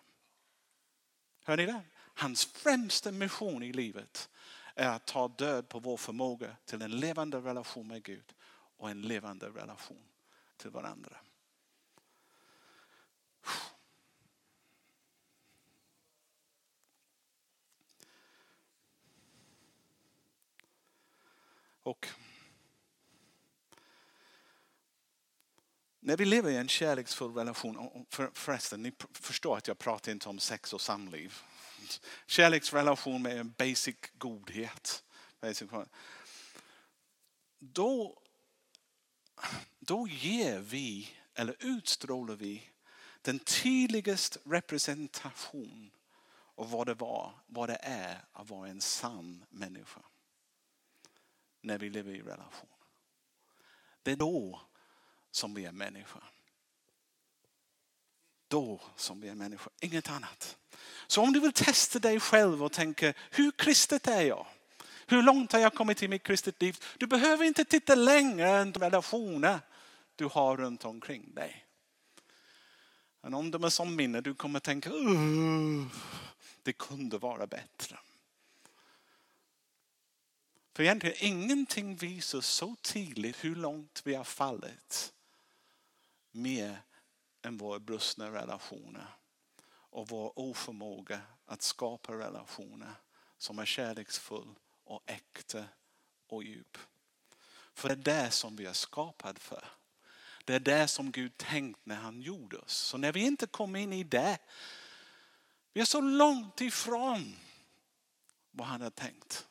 Hör 1.43 1.57
ni 1.57 1.65
det? 1.65 1.81
Hans 1.95 2.45
främsta 2.45 3.11
mission 3.11 3.63
i 3.63 3.73
livet 3.73 4.29
är 4.75 4.89
att 4.89 5.05
ta 5.05 5.27
död 5.27 5.69
på 5.69 5.79
vår 5.79 5.97
förmåga 5.97 6.55
till 6.65 6.81
en 6.81 6.99
levande 6.99 7.37
relation 7.37 7.87
med 7.87 8.03
Gud 8.03 8.33
och 8.77 8.89
en 8.89 9.01
levande 9.01 9.49
relation 9.49 10.03
till 10.57 10.69
varandra. 10.69 11.17
Och 21.83 22.07
när 25.99 26.17
vi 26.17 26.25
lever 26.25 26.51
i 26.51 26.55
en 26.55 26.67
kärleksfull 26.67 27.33
relation, 27.33 28.05
för, 28.09 28.31
förresten, 28.33 28.83
ni 28.83 28.93
förstår 29.13 29.57
att 29.57 29.67
jag 29.67 29.79
pratar 29.79 30.11
inte 30.11 30.29
om 30.29 30.39
sex 30.39 30.73
och 30.73 30.81
samliv. 30.81 31.37
Kärleksrelation 32.25 33.21
med 33.21 33.39
en 33.39 33.51
basic 33.57 33.95
godhet. 34.17 35.03
Då, 37.59 38.21
då 39.79 40.07
ger 40.07 40.59
vi, 40.59 41.09
eller 41.33 41.55
utstrålar 41.59 42.35
vi, 42.35 42.69
den 43.21 43.39
tydligaste 43.39 44.39
representation 44.45 45.91
av 46.55 46.71
vad 46.71 46.87
det 46.87 46.93
var, 46.93 47.33
vad 47.47 47.69
det 47.69 47.77
är 47.81 48.25
att 48.33 48.49
vara 48.49 48.69
en 48.69 48.81
sann 48.81 49.45
människa. 49.49 50.01
När 51.61 51.77
vi 51.77 51.89
lever 51.89 52.11
i 52.11 52.21
relation. 52.21 52.69
Det 54.03 54.11
är 54.11 54.15
då 54.15 54.61
som 55.31 55.53
vi 55.53 55.65
är 55.65 55.71
människa. 55.71 56.23
Då 58.47 58.81
som 58.95 59.21
vi 59.21 59.27
är 59.27 59.35
människa, 59.35 59.69
inget 59.79 60.09
annat. 60.09 60.57
Så 61.07 61.21
om 61.21 61.33
du 61.33 61.39
vill 61.39 61.53
testa 61.53 61.99
dig 61.99 62.19
själv 62.19 62.63
och 62.63 62.71
tänka, 62.71 63.13
hur 63.31 63.51
kristet 63.51 64.07
är 64.07 64.21
jag? 64.21 64.47
Hur 65.07 65.23
långt 65.23 65.51
har 65.51 65.59
jag 65.59 65.75
kommit 65.75 66.03
i 66.03 66.07
mitt 66.07 66.23
kristet 66.23 66.61
liv? 66.61 66.77
Du 66.97 67.07
behöver 67.07 67.45
inte 67.45 67.65
titta 67.65 67.95
längre 67.95 68.49
än 68.49 68.71
de 68.71 68.79
relationer 68.79 69.59
du 70.15 70.25
har 70.25 70.57
runt 70.57 70.85
omkring 70.85 71.33
dig. 71.33 71.65
Men 73.21 73.33
om 73.33 73.51
de 73.51 73.63
är 73.63 73.69
som 73.69 73.95
minne, 73.95 74.21
du 74.21 74.35
kommer 74.35 74.59
tänka, 74.59 74.91
det 76.63 76.73
kunde 76.73 77.17
vara 77.17 77.47
bättre. 77.47 77.99
För 80.73 80.83
egentligen 80.83 81.15
ingenting 81.19 81.95
visar 81.95 82.41
så 82.41 82.75
tydligt 82.75 83.43
hur 83.43 83.55
långt 83.55 84.01
vi 84.05 84.15
har 84.15 84.23
fallit 84.23 85.13
mer 86.31 86.81
än 87.41 87.57
våra 87.57 87.79
brustna 87.79 88.31
relationer 88.31 89.07
och 89.91 90.07
vår 90.07 90.39
oförmåga 90.39 91.21
att 91.45 91.61
skapa 91.61 92.13
relationer 92.13 92.93
som 93.37 93.59
är 93.59 93.65
kärleksfull 93.65 94.55
och 94.83 95.01
äkta 95.05 95.65
och 96.27 96.43
djup. 96.43 96.77
För 97.73 97.89
det 97.89 97.93
är 97.93 98.23
det 98.23 98.31
som 98.31 98.55
vi 98.55 98.65
är 98.65 98.73
skapade 98.73 99.39
för. 99.39 99.80
Det 100.45 100.55
är 100.55 100.59
det 100.59 100.87
som 100.87 101.11
Gud 101.11 101.37
tänkt 101.37 101.79
när 101.83 101.95
han 101.95 102.21
gjorde 102.21 102.57
oss. 102.57 102.73
Så 102.73 102.97
när 102.97 103.11
vi 103.11 103.19
inte 103.19 103.47
kommer 103.47 103.79
in 103.79 103.93
i 103.93 104.03
det, 104.03 104.37
vi 105.73 105.81
är 105.81 105.85
så 105.85 106.01
långt 106.01 106.61
ifrån 106.61 107.35
vad 108.51 108.67
han 108.67 108.81
har 108.81 108.89
tänkt. 108.89 109.47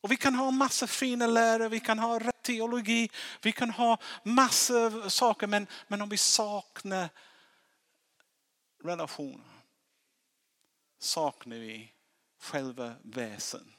Och 0.00 0.12
vi 0.12 0.16
kan 0.16 0.34
ha 0.34 0.50
massa 0.50 0.86
fina 0.86 1.26
lärare, 1.26 1.68
vi 1.68 1.80
kan 1.80 1.98
ha 1.98 2.18
rätt 2.18 2.42
teologi, 2.42 3.10
vi 3.42 3.52
kan 3.52 3.70
ha 3.70 3.98
massa 4.24 5.10
saker 5.10 5.46
men, 5.46 5.66
men 5.88 6.02
om 6.02 6.08
vi 6.08 6.18
saknar 6.18 7.08
relationer 8.82 9.56
saknar 10.98 11.56
vi 11.56 11.92
själva 12.38 12.94
väsen 13.02 13.72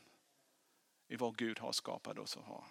i 1.08 1.16
vad 1.16 1.38
Gud 1.38 1.60
har 1.60 1.72
skapat 1.72 2.18
oss 2.18 2.38
att 2.38 2.44
ha. 2.44 2.66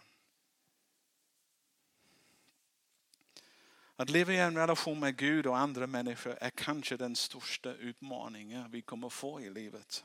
Att 3.99 4.11
leva 4.11 4.33
i 4.33 4.39
en 4.39 4.57
relation 4.57 5.01
med 5.01 5.17
Gud 5.17 5.47
och 5.47 5.59
andra 5.59 5.87
människor 5.87 6.39
är 6.41 6.51
kanske 6.51 6.97
den 6.97 7.17
största 7.17 7.73
utmaningen 7.73 8.71
vi 8.71 8.83
kommer 8.83 9.09
få 9.09 9.41
i 9.41 9.51
livet. 9.51 10.05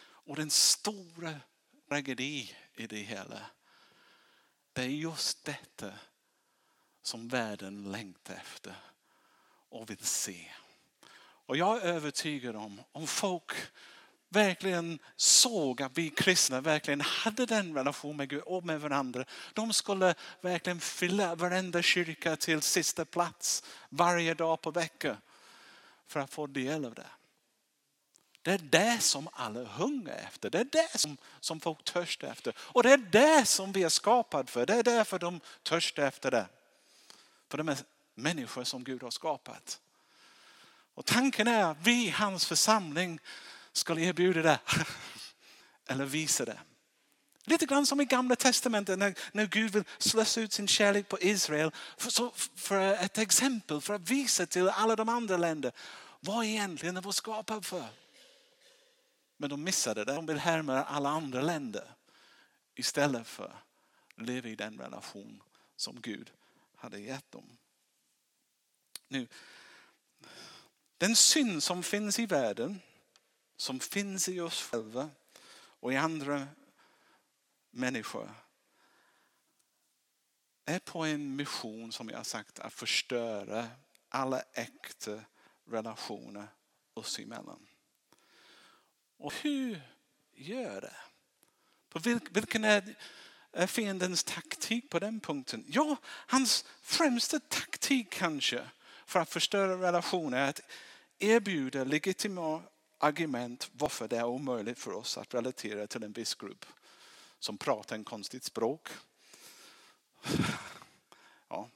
Och 0.00 0.36
den 0.36 0.50
stora 0.50 1.34
tragedi 1.88 2.56
i 2.74 2.86
det 2.86 2.96
hela, 2.96 3.46
det 4.72 4.82
är 4.82 4.86
just 4.86 5.44
detta 5.44 5.92
som 7.02 7.28
världen 7.28 7.92
längtar 7.92 8.34
efter 8.34 8.74
och 9.68 9.90
vill 9.90 10.04
se. 10.04 10.50
Och 11.46 11.56
jag 11.56 11.76
är 11.76 11.86
övertygad 11.86 12.56
om, 12.56 12.80
om 12.92 13.06
folk 13.06 13.52
verkligen 14.34 14.98
såg 15.16 15.82
att 15.82 15.98
vi 15.98 16.10
kristna 16.10 16.60
verkligen 16.60 17.00
hade 17.00 17.46
den 17.46 17.74
relation 17.74 18.16
med 18.16 18.28
Gud 18.28 18.42
och 18.42 18.64
med 18.64 18.80
varandra. 18.80 19.24
De 19.52 19.72
skulle 19.72 20.14
verkligen 20.40 20.80
fylla 20.80 21.34
varenda 21.34 21.82
kyrka 21.82 22.36
till 22.36 22.62
sista 22.62 23.04
plats 23.04 23.62
varje 23.88 24.34
dag 24.34 24.60
på 24.60 24.70
veckan 24.70 25.16
för 26.06 26.20
att 26.20 26.30
få 26.30 26.46
del 26.46 26.84
av 26.84 26.94
det. 26.94 27.06
Det 28.42 28.52
är 28.52 28.58
det 28.58 29.02
som 29.02 29.28
alla 29.32 29.64
hungrar 29.64 30.14
efter. 30.14 30.50
Det 30.50 30.58
är 30.58 30.64
det 30.64 30.98
som, 30.98 31.16
som 31.40 31.60
folk 31.60 31.84
törstar 31.84 32.28
efter. 32.28 32.54
Och 32.58 32.82
det 32.82 32.92
är 32.92 32.96
det 32.96 33.44
som 33.44 33.72
vi 33.72 33.82
är 33.82 33.88
skapade 33.88 34.50
för. 34.50 34.66
Det 34.66 34.74
är 34.74 34.82
därför 34.82 35.18
de 35.18 35.40
törstar 35.62 36.02
efter 36.02 36.30
det. 36.30 36.46
För 37.48 37.58
de 37.58 37.68
är 37.68 37.76
människor 38.14 38.64
som 38.64 38.84
Gud 38.84 39.02
har 39.02 39.10
skapat. 39.10 39.80
Och 40.94 41.04
tanken 41.04 41.48
är 41.48 41.64
att 41.64 41.76
vi, 41.82 42.10
hans 42.10 42.46
församling, 42.46 43.20
ska 43.74 43.98
erbjuda 44.00 44.42
det. 44.42 44.58
Eller 45.88 46.04
visa 46.04 46.44
det. 46.44 46.58
Lite 47.44 47.66
grann 47.66 47.86
som 47.86 48.00
i 48.00 48.04
gamla 48.04 48.36
testamentet 48.36 48.98
när, 48.98 49.14
när 49.32 49.46
Gud 49.46 49.72
vill 49.72 49.84
slösa 49.98 50.40
ut 50.40 50.52
sin 50.52 50.68
kärlek 50.68 51.08
på 51.08 51.20
Israel. 51.20 51.70
För, 51.96 52.10
så, 52.10 52.32
för 52.54 52.80
ett 52.80 53.18
exempel, 53.18 53.80
för 53.80 53.94
att 53.94 54.10
visa 54.10 54.46
till 54.46 54.68
alla 54.68 54.96
de 54.96 55.08
andra 55.08 55.36
länderna 55.36 55.74
vad 56.20 56.44
egentligen 56.44 56.94
det 56.94 57.00
var 57.00 57.12
skapat 57.12 57.66
för. 57.66 57.86
Men 59.36 59.50
de 59.50 59.64
missade 59.64 60.04
det. 60.04 60.14
De 60.14 60.26
vill 60.26 60.38
härma 60.38 60.84
alla 60.84 61.08
andra 61.08 61.40
länder 61.40 61.94
istället 62.74 63.26
för 63.26 63.44
att 64.16 64.26
leva 64.26 64.48
i 64.48 64.56
den 64.56 64.78
relation 64.78 65.42
som 65.76 66.00
Gud 66.00 66.30
hade 66.76 67.00
gett 67.00 67.32
dem. 67.32 67.56
Nu, 69.08 69.28
den 70.98 71.16
synd 71.16 71.62
som 71.62 71.82
finns 71.82 72.18
i 72.18 72.26
världen, 72.26 72.80
som 73.56 73.80
finns 73.80 74.28
i 74.28 74.40
oss 74.40 74.62
själva 74.62 75.10
och 75.56 75.92
i 75.92 75.96
andra 75.96 76.48
människor 77.70 78.34
är 80.64 80.78
på 80.78 81.04
en 81.04 81.36
mission 81.36 81.92
som 81.92 82.08
jag 82.08 82.16
har 82.16 82.24
sagt 82.24 82.58
att 82.58 82.72
förstöra 82.72 83.68
alla 84.08 84.42
äkta 84.52 85.20
relationer 85.64 86.48
oss 86.94 87.18
emellan. 87.18 87.66
Och 89.16 89.34
hur 89.34 89.80
gör 90.32 90.80
det? 90.80 90.96
På 91.88 91.98
vilken 92.30 92.64
är 92.64 93.66
fiendens 93.66 94.24
taktik 94.24 94.90
på 94.90 94.98
den 94.98 95.20
punkten? 95.20 95.64
Ja, 95.68 95.96
hans 96.06 96.64
främsta 96.82 97.40
taktik 97.40 98.10
kanske 98.10 98.70
för 99.06 99.20
att 99.20 99.30
förstöra 99.30 99.88
relationer 99.88 100.38
är 100.38 100.48
att 100.48 100.60
erbjuda 101.18 101.84
legitima 101.84 102.62
argument 102.98 103.70
varför 103.72 104.08
det 104.08 104.16
är 104.16 104.24
omöjligt 104.24 104.78
för 104.78 104.92
oss 104.92 105.18
att 105.18 105.34
relatera 105.34 105.86
till 105.86 106.02
en 106.02 106.12
viss 106.12 106.34
grupp 106.34 106.66
som 107.38 107.58
pratar 107.58 107.96
en 107.96 108.04
konstigt 108.04 108.44
språk. 108.44 108.88
Ja, 111.48 111.68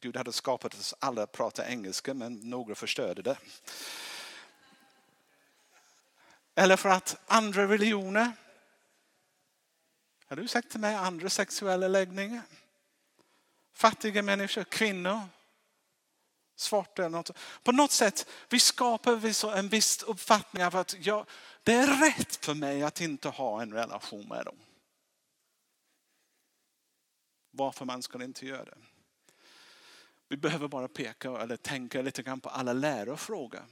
Gud 0.00 0.16
hade 0.16 0.32
skapat 0.32 0.74
oss 0.74 0.94
alla 0.98 1.22
att 1.22 1.32
prata 1.32 1.68
engelska 1.68 2.14
men 2.14 2.34
några 2.34 2.74
förstörde 2.74 3.22
det. 3.22 3.38
Eller 6.54 6.76
för 6.76 6.88
att 6.88 7.16
andra 7.26 7.68
religioner, 7.68 8.32
har 10.26 10.36
du 10.36 10.48
sagt 10.48 10.70
till 10.70 10.80
mig 10.80 10.94
andra 10.94 11.30
sexuella 11.30 11.88
läggningar? 11.88 12.42
Fattiga 13.72 14.22
människor, 14.22 14.64
kvinnor, 14.64 15.20
svarta. 16.62 17.08
Något. 17.08 17.30
På 17.62 17.72
något 17.72 17.92
sätt, 17.92 18.26
vi 18.48 18.60
skapar 18.60 19.56
en 19.56 19.68
viss 19.68 20.02
uppfattning 20.02 20.64
av 20.64 20.76
att 20.76 20.94
jag, 21.00 21.26
det 21.62 21.72
är 21.72 21.86
rätt 21.86 22.44
för 22.44 22.54
mig 22.54 22.82
att 22.82 23.00
inte 23.00 23.28
ha 23.28 23.62
en 23.62 23.72
relation 23.72 24.28
med 24.28 24.44
dem. 24.44 24.56
Varför 27.50 27.84
man 27.84 28.02
ska 28.02 28.24
inte 28.24 28.46
göra 28.46 28.64
det. 28.64 28.76
Vi 30.28 30.36
behöver 30.36 30.68
bara 30.68 30.88
peka 30.88 31.40
eller 31.40 31.56
tänka 31.56 32.02
lite 32.02 32.22
grann 32.22 32.40
på 32.40 32.48
alla 32.48 32.72
lärofrågor. 32.72 33.62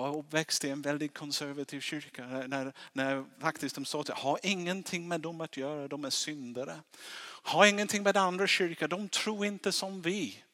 Jag 0.00 0.16
uppväxt 0.16 0.64
i 0.64 0.70
en 0.70 0.82
väldigt 0.82 1.14
konservativ 1.14 1.80
kyrka 1.80 2.26
när, 2.26 2.72
när 2.92 3.24
faktiskt 3.40 3.74
de 3.74 3.84
sa 3.84 4.00
att 4.00 4.08
ha 4.08 4.38
ingenting 4.38 5.08
med 5.08 5.20
dem 5.20 5.40
att 5.40 5.56
göra, 5.56 5.88
de 5.88 6.04
är 6.04 6.10
syndare. 6.10 6.80
Ha 7.42 7.66
ingenting 7.66 8.02
med 8.02 8.16
andra 8.16 8.46
kyrkor, 8.46 8.88
de 8.88 9.08
tror 9.08 9.46
inte 9.46 9.72
som 9.72 10.02
vi. 10.02 10.44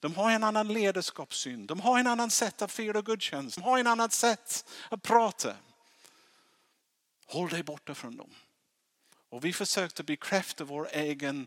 De 0.00 0.14
har 0.14 0.30
en 0.30 0.44
annan 0.44 0.68
ledarskapssyn, 0.68 1.66
de 1.66 1.80
har 1.80 1.98
en 1.98 2.06
annan 2.06 2.30
sätt 2.30 2.62
att 2.62 2.72
fira 2.72 3.02
gudstjänst, 3.02 3.56
de 3.56 3.62
har 3.62 3.78
en 3.78 3.86
annan 3.86 4.10
sätt 4.10 4.64
att 4.88 5.02
prata. 5.02 5.56
Håll 7.26 7.48
dig 7.48 7.62
borta 7.62 7.94
från 7.94 8.16
dem. 8.16 8.30
Och 9.28 9.44
vi 9.44 9.52
försökte 9.52 10.04
bekräfta 10.04 10.64
vår 10.64 10.88
egen 10.92 11.46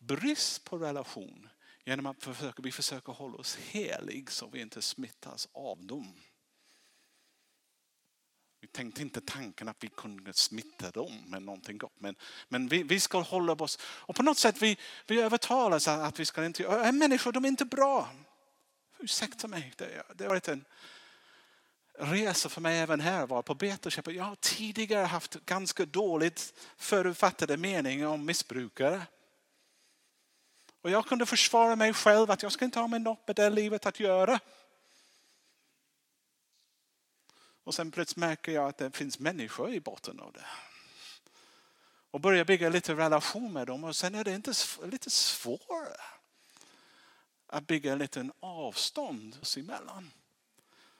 brist 0.00 0.64
på 0.64 0.78
relation 0.78 1.48
genom 1.84 2.06
att 2.06 2.22
försöka, 2.22 2.62
vi 2.62 2.72
försöker 2.72 3.12
hålla 3.12 3.36
oss 3.36 3.56
helig 3.56 4.30
så 4.30 4.46
vi 4.46 4.60
inte 4.60 4.82
smittas 4.82 5.48
av 5.52 5.86
dem. 5.86 6.14
Tänkte 8.72 9.02
inte 9.02 9.20
tanken 9.20 9.68
att 9.68 9.76
vi 9.80 9.88
kunde 9.88 10.32
smitta 10.32 10.90
dem 10.90 11.24
med 11.26 11.42
någonting 11.42 11.78
gott. 11.78 11.94
Men, 11.98 12.14
men 12.48 12.68
vi, 12.68 12.82
vi 12.82 13.00
ska 13.00 13.20
hålla 13.20 13.52
oss, 13.52 13.78
och 13.82 14.16
på 14.16 14.22
något 14.22 14.38
sätt 14.38 14.62
vi, 14.62 14.78
vi 15.06 15.20
övertalas 15.20 15.88
att 15.88 16.20
vi 16.20 16.24
ska 16.24 16.44
inte, 16.44 16.64
är 16.64 16.92
människor 16.92 17.32
de 17.32 17.44
är 17.44 17.48
inte 17.48 17.64
bra. 17.64 18.08
Ursäkta 18.98 19.48
mig, 19.48 19.72
det, 19.76 20.02
det 20.14 20.24
har 20.24 20.28
varit 20.28 20.48
en 20.48 20.64
resa 21.98 22.48
för 22.48 22.60
mig 22.60 22.78
även 22.78 23.00
här 23.00 23.26
var 23.26 23.42
på 23.42 23.54
Beterköpet. 23.54 24.14
Jag 24.14 24.24
har 24.24 24.36
tidigare 24.40 25.06
haft 25.06 25.34
ganska 25.34 25.84
dåligt 25.84 26.54
förutfattade 26.76 27.56
meningar 27.56 28.06
om 28.06 28.24
missbrukare. 28.24 29.02
Och 30.82 30.90
jag 30.90 31.06
kunde 31.06 31.26
försvara 31.26 31.76
mig 31.76 31.92
själv 31.92 32.30
att 32.30 32.42
jag 32.42 32.52
ska 32.52 32.64
inte 32.64 32.80
ha 32.80 32.88
med 32.88 33.02
något 33.02 33.26
med 33.26 33.36
det 33.36 33.50
livet 33.50 33.86
att 33.86 34.00
göra. 34.00 34.40
Och 37.64 37.74
sen 37.74 37.90
plötsligt 37.90 38.16
märker 38.16 38.52
jag 38.52 38.68
att 38.68 38.78
det 38.78 38.96
finns 38.96 39.18
människor 39.18 39.72
i 39.72 39.80
botten 39.80 40.20
av 40.20 40.32
det. 40.32 40.44
Och 42.10 42.20
börjar 42.20 42.44
bygga 42.44 42.68
lite 42.68 42.94
relation 42.94 43.52
med 43.52 43.66
dem 43.66 43.84
och 43.84 43.96
sen 43.96 44.14
är 44.14 44.24
det 44.24 44.34
inte 44.34 44.52
lite 44.84 45.10
svårare 45.10 46.00
att 47.46 47.66
bygga 47.66 47.92
en 47.92 47.98
liten 47.98 48.32
avstånd 48.40 49.36
oss 49.40 49.56
emellan. 49.56 50.10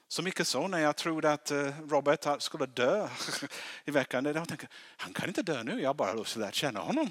Så 0.08 0.22
mycket 0.22 0.46
så 0.46 0.68
när 0.68 0.78
jag 0.78 0.96
trodde 0.96 1.32
att 1.32 1.50
eh, 1.50 1.80
Robert 1.88 2.42
skulle 2.42 2.66
dö 2.66 3.08
i 3.84 3.90
veckan. 3.90 4.24
Jag 4.24 4.48
tänkte, 4.48 4.68
han 4.96 5.12
kan 5.12 5.28
inte 5.28 5.42
dö 5.42 5.62
nu, 5.62 5.80
jag 5.80 5.88
har 5.88 5.94
bara 5.94 6.14
lust 6.14 6.36
att 6.36 6.40
lära 6.40 6.52
känna 6.52 6.80
honom. 6.80 7.10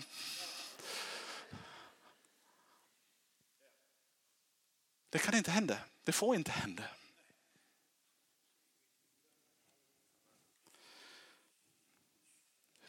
Det 5.09 5.19
kan 5.19 5.35
inte 5.35 5.51
hända. 5.51 5.77
Det 6.03 6.11
får 6.11 6.35
inte 6.35 6.51
hända. 6.51 6.83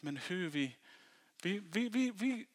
Men 0.01 0.17
hur 0.17 0.49
vi, 0.49 0.77
vi, 1.43 1.59
vi, 1.59 1.89
vi, 1.89 2.11
vi, 2.11 2.47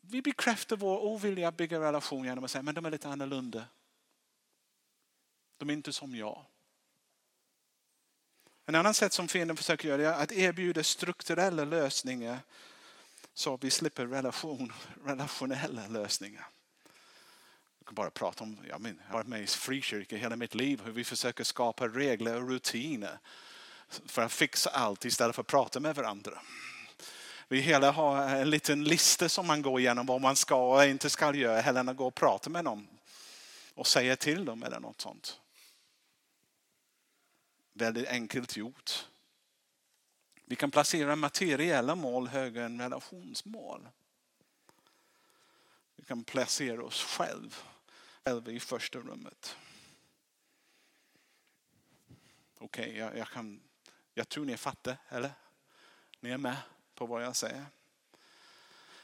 vi 0.00 0.22
bekräftar 0.22 0.76
vår 0.76 0.98
ovilja 0.98 1.48
att 1.48 1.56
bygga 1.56 1.80
relation 1.80 2.24
genom 2.24 2.44
att 2.44 2.50
säga 2.50 2.62
men 2.62 2.74
de 2.74 2.86
är 2.86 2.90
lite 2.90 3.08
annorlunda. 3.08 3.64
De 5.56 5.70
är 5.70 5.72
inte 5.72 5.92
som 5.92 6.16
jag. 6.16 6.44
En 8.66 8.74
annan 8.74 8.94
sätt 8.94 9.12
som 9.12 9.28
fienden 9.28 9.56
försöker 9.56 9.88
göra 9.88 10.14
är 10.14 10.22
att 10.22 10.32
erbjuda 10.32 10.82
strukturella 10.82 11.64
lösningar 11.64 12.38
så 13.34 13.56
vi 13.56 13.70
slipper 13.70 14.06
relation, 14.06 14.72
relationella 15.04 15.86
lösningar. 15.86 16.46
Jag 17.78 17.86
kan 17.86 17.94
bara 17.94 18.10
prata 18.10 18.44
om, 18.44 18.58
jag, 18.68 18.80
jag 18.86 18.94
har 19.06 19.12
varit 19.12 19.26
med 19.26 19.42
i 19.42 19.46
frikyrka 19.46 20.16
hela 20.16 20.36
mitt 20.36 20.54
liv, 20.54 20.80
hur 20.84 20.92
vi 20.92 21.04
försöker 21.04 21.44
skapa 21.44 21.88
regler 21.88 22.42
och 22.42 22.48
rutiner 22.48 23.18
för 24.06 24.22
att 24.22 24.32
fixa 24.32 24.70
allt 24.70 25.04
istället 25.04 25.34
för 25.34 25.42
att 25.42 25.46
prata 25.46 25.80
med 25.80 25.94
varandra. 25.94 26.42
Vi 27.52 27.60
hela 27.60 27.90
har 27.90 28.28
en 28.28 28.50
liten 28.50 28.84
lista 28.84 29.28
som 29.28 29.46
man 29.46 29.62
går 29.62 29.80
igenom 29.80 30.06
vad 30.06 30.20
man 30.20 30.36
ska 30.36 30.74
och 30.74 30.84
inte 30.84 31.10
ska 31.10 31.34
göra. 31.34 31.60
Helena 31.60 31.92
går 31.92 32.06
och 32.06 32.14
pratar 32.14 32.50
med 32.50 32.64
dem 32.64 32.88
och 33.74 33.86
säger 33.86 34.16
till 34.16 34.44
dem 34.44 34.62
eller 34.62 34.80
något 34.80 35.00
sånt. 35.00 35.40
Väldigt 37.72 38.08
enkelt 38.08 38.56
gjort. 38.56 39.06
Vi 40.44 40.56
kan 40.56 40.70
placera 40.70 41.16
materiella 41.16 41.94
mål 41.94 42.28
högre 42.28 42.64
än 42.64 42.80
relationsmål. 42.80 43.88
Vi 45.96 46.04
kan 46.04 46.24
placera 46.24 46.84
oss 46.84 47.02
själv, 47.02 47.62
själva 48.24 48.50
i 48.50 48.60
första 48.60 48.98
rummet. 48.98 49.56
Okej, 52.58 52.84
okay, 52.84 52.98
jag, 52.98 53.18
jag, 53.18 53.28
kan, 53.28 53.62
jag 54.14 54.28
tror 54.28 54.44
ni 54.44 54.56
fattar, 54.56 54.96
eller? 55.08 55.30
Ni 56.20 56.30
är 56.30 56.38
med 56.38 56.56
på 57.02 57.06
vad 57.06 57.24
jag 57.24 57.36
säger. 57.36 57.66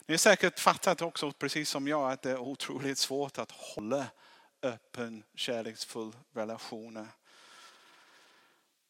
Ni 0.06 0.12
har 0.14 0.18
säkert 0.18 0.58
fattat 0.58 1.02
också, 1.02 1.32
precis 1.32 1.70
som 1.70 1.88
jag, 1.88 2.12
att 2.12 2.22
det 2.22 2.30
är 2.30 2.38
otroligt 2.38 2.98
svårt 2.98 3.38
att 3.38 3.50
hålla 3.50 4.06
öppen, 4.62 5.24
kärleksfull 5.34 6.16
relationer. 6.32 7.06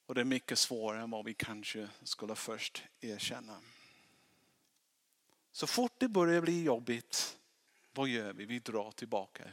Och 0.07 0.14
det 0.14 0.21
är 0.21 0.25
mycket 0.25 0.59
svårare 0.59 1.03
än 1.03 1.11
vad 1.11 1.25
vi 1.25 1.35
kanske 1.35 1.88
skulle 2.03 2.35
först 2.35 2.83
erkänna. 3.01 3.61
Så 5.53 5.66
fort 5.66 5.92
det 5.99 6.09
börjar 6.09 6.40
bli 6.40 6.62
jobbigt, 6.62 7.38
vad 7.92 8.09
gör 8.09 8.33
vi? 8.33 8.44
Vi 8.44 8.59
drar 8.59 8.90
tillbaka. 8.90 9.44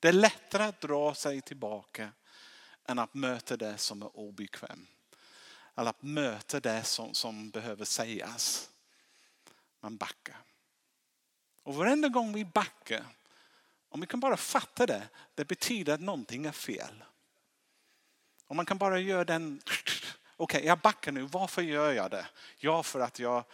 Det 0.00 0.08
är 0.08 0.12
lättare 0.12 0.62
att 0.62 0.80
dra 0.80 1.14
sig 1.14 1.40
tillbaka 1.40 2.12
än 2.86 2.98
att 2.98 3.14
möta 3.14 3.56
det 3.56 3.78
som 3.78 4.02
är 4.02 4.16
obekvämt. 4.16 4.88
Eller 5.76 5.90
att 5.90 6.02
möta 6.02 6.60
det 6.60 6.84
som, 6.84 7.14
som 7.14 7.50
behöver 7.50 7.84
sägas. 7.84 8.70
Man 9.80 9.96
backar. 9.96 10.36
Och 11.62 11.74
varenda 11.74 12.08
gång 12.08 12.32
vi 12.32 12.44
backar, 12.44 13.04
om 13.88 14.00
vi 14.00 14.06
kan 14.06 14.20
bara 14.20 14.36
fatta 14.36 14.86
det, 14.86 15.08
det 15.34 15.44
betyder 15.44 15.94
att 15.94 16.00
någonting 16.00 16.46
är 16.46 16.52
fel. 16.52 17.04
Om 18.46 18.56
man 18.56 18.66
kan 18.66 18.78
bara 18.78 18.98
göra 18.98 19.24
den, 19.24 19.60
okej 20.36 20.58
okay, 20.58 20.66
jag 20.68 20.78
backar 20.78 21.12
nu, 21.12 21.22
varför 21.22 21.62
gör 21.62 21.92
jag 21.92 22.10
det? 22.10 22.26
Ja, 22.58 22.82
för 22.82 23.00
att 23.00 23.18
jag 23.18 23.44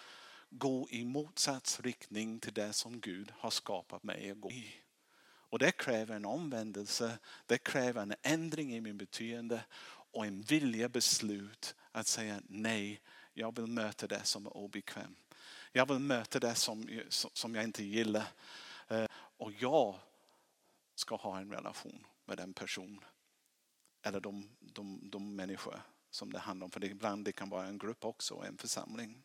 går 0.51 0.87
i 0.91 1.05
motsatt 1.05 1.81
riktning 1.83 2.41
till 2.41 2.55
det 2.55 2.73
som 2.73 3.01
Gud 3.01 3.33
har 3.39 3.51
skapat 3.51 4.03
mig 4.03 4.31
att 4.31 4.41
gå 4.41 4.51
i. 4.51 4.75
Och 5.23 5.59
det 5.59 5.73
kräver 5.73 6.17
en 6.17 6.25
omvändelse, 6.25 7.19
det 7.47 7.59
kräver 7.59 8.03
en 8.03 8.15
ändring 8.23 8.77
i 8.77 8.81
min 8.81 8.97
beteende 8.97 9.65
och 10.13 10.27
en 10.27 10.43
vilja 10.43 10.89
beslut 10.89 11.75
att 11.93 12.07
säga 12.07 12.41
nej, 12.49 13.01
jag 13.33 13.57
vill 13.57 13.67
möta 13.67 14.07
det 14.07 14.25
som 14.25 14.47
är 14.47 14.57
obekvämt. 14.57 15.35
Jag 15.73 15.89
vill 15.89 15.99
möta 15.99 16.41
det 16.41 16.55
som, 16.55 17.01
som 17.09 17.55
jag 17.55 17.65
inte 17.65 17.85
gillar. 17.85 18.27
Eh, 18.89 19.07
och 19.13 19.53
jag 19.53 19.99
ska 20.95 21.17
ha 21.17 21.39
en 21.39 21.53
relation 21.53 22.07
med 22.25 22.37
den 22.37 22.53
person 22.53 23.05
eller 24.03 24.21
de, 24.21 24.51
de, 24.61 25.11
de 25.11 25.37
människor 25.37 25.83
som 26.11 26.33
det 26.33 26.39
handlar 26.39 26.65
om. 26.65 26.71
För 26.71 26.81
det, 26.81 26.87
ibland 26.87 27.25
det 27.25 27.33
kan 27.33 27.49
vara 27.49 27.67
en 27.67 27.79
grupp 27.79 28.05
också, 28.05 28.35
en 28.35 28.57
församling. 28.57 29.23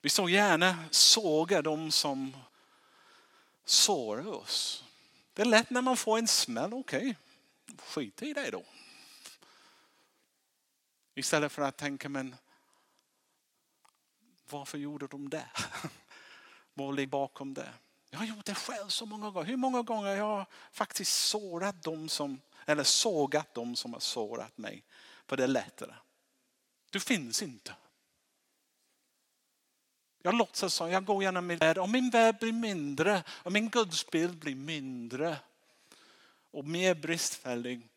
Vi 0.00 0.08
så 0.08 0.28
gärna 0.28 0.84
såga 0.90 1.62
de 1.62 1.90
som 1.90 2.36
sårar 3.64 4.26
oss. 4.26 4.84
Det 5.32 5.42
är 5.42 5.46
lätt 5.46 5.70
när 5.70 5.82
man 5.82 5.96
får 5.96 6.18
en 6.18 6.28
smäll, 6.28 6.74
okej, 6.74 7.00
okay, 7.00 7.14
skit 7.78 8.22
i 8.22 8.32
det 8.32 8.50
då. 8.50 8.64
Istället 11.18 11.52
för 11.52 11.62
att 11.62 11.76
tänka, 11.76 12.08
men 12.08 12.36
varför 14.50 14.78
gjorde 14.78 15.06
de 15.06 15.30
det? 15.30 15.48
Vad 16.74 16.96
ligger 16.96 17.10
bakom 17.10 17.54
det? 17.54 17.72
Jag 18.10 18.18
har 18.18 18.26
gjort 18.26 18.44
det 18.44 18.54
själv 18.54 18.88
så 18.88 19.06
många 19.06 19.30
gånger. 19.30 19.46
Hur 19.46 19.56
många 19.56 19.82
gånger 19.82 20.08
har 20.08 20.16
jag 20.16 20.46
faktiskt 20.72 21.12
sårat 21.12 21.82
dem 21.82 22.08
som, 22.08 22.40
eller 22.66 22.84
sågat 22.84 23.54
dem 23.54 23.76
som 23.76 23.92
har 23.92 24.00
sårat 24.00 24.58
mig? 24.58 24.84
För 25.26 25.36
det 25.36 25.42
är 25.42 25.48
lättare. 25.48 25.94
Du 26.90 27.00
finns 27.00 27.42
inte. 27.42 27.74
Jag 30.22 30.34
låtsas 30.34 30.74
som 30.74 30.90
jag 30.90 31.04
går 31.04 31.22
genom 31.22 31.46
min 31.46 31.58
värld. 31.58 31.78
Om 31.78 31.92
min 31.92 32.10
värld 32.10 32.38
blir 32.38 32.52
mindre, 32.52 33.22
om 33.28 33.52
min 33.52 33.68
gudsbild 33.68 34.38
blir 34.38 34.54
mindre 34.54 35.36
och 36.50 36.64
mer 36.64 36.94
bristfällig 36.94 37.88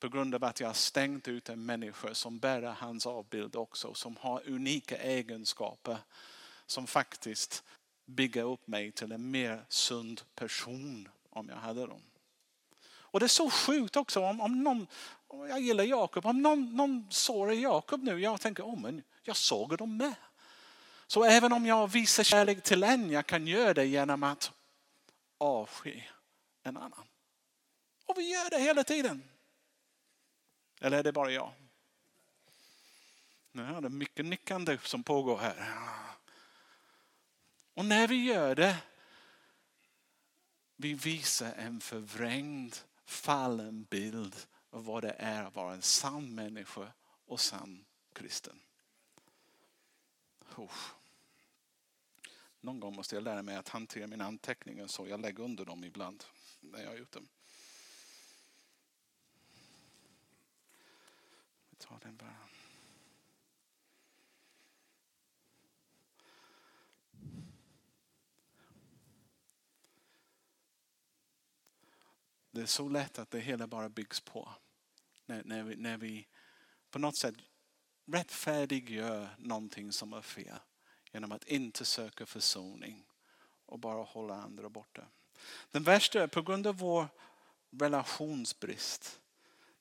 på 0.00 0.08
grund 0.08 0.34
av 0.34 0.44
att 0.44 0.60
jag 0.60 0.68
har 0.68 0.74
stängt 0.74 1.28
ut 1.28 1.48
en 1.48 1.66
människa 1.66 2.14
som 2.14 2.38
bär 2.38 2.62
hans 2.62 3.06
avbild 3.06 3.56
också, 3.56 3.94
som 3.94 4.16
har 4.16 4.42
unika 4.48 4.96
egenskaper 4.96 5.98
som 6.66 6.86
faktiskt 6.86 7.64
bygger 8.06 8.42
upp 8.42 8.66
mig 8.66 8.92
till 8.92 9.12
en 9.12 9.30
mer 9.30 9.64
sund 9.68 10.20
person 10.34 11.08
om 11.30 11.48
jag 11.48 11.56
hade 11.56 11.86
dem. 11.86 12.02
Och 12.86 13.20
det 13.20 13.26
är 13.26 13.28
så 13.28 13.50
sjukt 13.50 13.96
också 13.96 14.20
om, 14.20 14.40
om 14.40 14.62
någon, 14.62 14.86
jag 15.28 15.60
gillar 15.60 15.84
Jakob, 15.84 16.26
om 16.26 16.42
någon, 16.42 16.76
någon 16.76 17.06
sårar 17.10 17.52
Jakob 17.52 18.02
nu, 18.02 18.20
jag 18.20 18.40
tänker, 18.40 18.62
oh, 18.62 18.80
men 18.80 19.02
jag 19.22 19.36
såg 19.36 19.78
dem 19.78 19.96
med. 19.96 20.14
Så 21.06 21.24
även 21.24 21.52
om 21.52 21.66
jag 21.66 21.88
visar 21.88 22.22
kärlek 22.22 22.62
till 22.62 22.82
en, 22.82 23.10
jag 23.10 23.26
kan 23.26 23.46
göra 23.46 23.74
det 23.74 23.86
genom 23.86 24.22
att 24.22 24.52
avsky 25.38 26.02
en 26.62 26.76
annan. 26.76 27.06
Och 28.06 28.18
vi 28.18 28.32
gör 28.32 28.50
det 28.50 28.58
hela 28.58 28.84
tiden. 28.84 29.22
Eller 30.84 30.98
är 30.98 31.02
det 31.02 31.12
bara 31.12 31.30
jag? 31.30 31.52
Nej, 33.52 33.80
det 33.80 33.86
är 33.86 33.88
mycket 33.88 34.26
nickande 34.26 34.78
som 34.78 35.02
pågår 35.02 35.38
här. 35.38 35.74
Och 37.74 37.84
när 37.84 38.08
vi 38.08 38.24
gör 38.24 38.54
det, 38.54 38.76
vi 40.76 40.94
visar 40.94 41.52
en 41.52 41.80
förvrängd, 41.80 42.76
fallen 43.04 43.84
bild 43.84 44.36
av 44.70 44.84
vad 44.84 45.02
det 45.02 45.14
är 45.18 45.44
att 45.44 45.54
vara 45.54 45.74
en 45.74 45.82
sann 45.82 46.34
människa 46.34 46.92
och 47.26 47.40
sann 47.40 47.84
kristen. 48.12 48.60
Någon 52.60 52.80
gång 52.80 52.96
måste 52.96 53.16
jag 53.16 53.24
lära 53.24 53.42
mig 53.42 53.56
att 53.56 53.68
hantera 53.68 54.06
mina 54.06 54.24
anteckningar 54.24 54.86
så 54.86 55.08
jag 55.08 55.20
lägger 55.20 55.44
under 55.44 55.64
dem 55.64 55.84
ibland 55.84 56.24
när 56.60 56.82
jag 56.82 56.88
har 56.88 56.96
gjort 56.96 57.12
dem. 57.12 57.28
Jag 61.78 61.88
tar 61.88 62.00
den 62.02 62.16
bara. 62.16 62.36
Det 72.50 72.60
är 72.60 72.66
så 72.66 72.88
lätt 72.88 73.18
att 73.18 73.30
det 73.30 73.40
hela 73.40 73.66
bara 73.66 73.88
byggs 73.88 74.20
på. 74.20 74.48
När, 75.26 75.44
när, 75.44 75.62
vi, 75.62 75.76
när 75.76 75.96
vi 75.96 76.28
på 76.90 76.98
något 76.98 77.18
sätt 77.18 77.34
rättfärdiggör 78.06 79.28
någonting 79.38 79.92
som 79.92 80.12
är 80.12 80.22
fel 80.22 80.58
genom 81.12 81.32
att 81.32 81.44
inte 81.44 81.84
söka 81.84 82.26
försoning 82.26 83.06
och 83.66 83.78
bara 83.78 84.02
hålla 84.02 84.34
andra 84.34 84.68
borta. 84.68 85.06
Den 85.70 85.82
värsta 85.82 86.22
är 86.22 86.26
på 86.26 86.42
grund 86.42 86.66
av 86.66 86.76
vår 86.76 87.08
relationsbrist. 87.70 89.20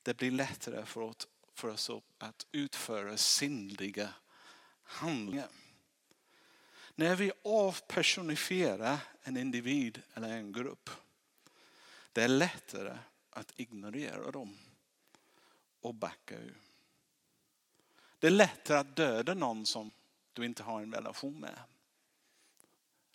Det 0.01 0.17
blir 0.17 0.31
lättare 0.31 0.85
för 0.85 1.01
oss, 1.01 1.27
för 1.53 1.67
oss 1.67 1.89
att 2.17 2.45
utföra 2.51 3.17
syndiga 3.17 4.13
handlingar. 4.83 5.49
När 6.95 7.15
vi 7.15 7.31
avpersonifierar 7.43 8.97
en 9.23 9.37
individ 9.37 10.01
eller 10.13 10.29
en 10.29 10.51
grupp. 10.51 10.89
Det 12.11 12.23
är 12.23 12.27
lättare 12.27 12.97
att 13.29 13.59
ignorera 13.59 14.31
dem 14.31 14.57
och 15.81 15.93
backa 15.93 16.39
ur. 16.39 16.57
Det 18.19 18.27
är 18.27 18.31
lättare 18.31 18.77
att 18.77 18.95
döda 18.95 19.33
någon 19.33 19.65
som 19.65 19.91
du 20.33 20.45
inte 20.45 20.63
har 20.63 20.81
en 20.81 20.93
relation 20.93 21.39
med. 21.39 21.59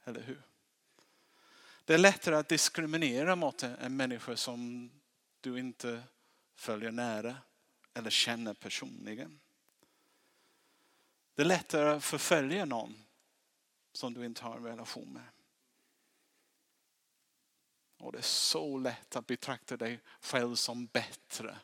Eller 0.04 0.22
hur? 0.22 0.42
Det 1.84 1.94
är 1.94 1.98
lättare 1.98 2.36
att 2.36 2.48
diskriminera 2.48 3.36
mot 3.36 3.62
en 3.62 3.96
människa 3.96 4.36
som 4.36 4.90
du 5.40 5.58
inte 5.58 6.02
följer 6.54 6.90
nära 6.90 7.36
eller 7.94 8.10
känner 8.10 8.54
personligen. 8.54 9.40
Det 11.34 11.42
är 11.42 11.46
lättare 11.46 11.88
att 11.88 12.04
förfölja 12.04 12.64
någon 12.64 13.04
som 13.92 14.14
du 14.14 14.24
inte 14.24 14.44
har 14.44 14.56
en 14.56 14.64
relation 14.64 15.12
med. 15.12 15.28
Och 17.98 18.12
det 18.12 18.18
är 18.18 18.22
så 18.22 18.78
lätt 18.78 19.16
att 19.16 19.26
betrakta 19.26 19.76
dig 19.76 20.00
själv 20.20 20.54
som 20.54 20.86
bättre, 20.86 21.58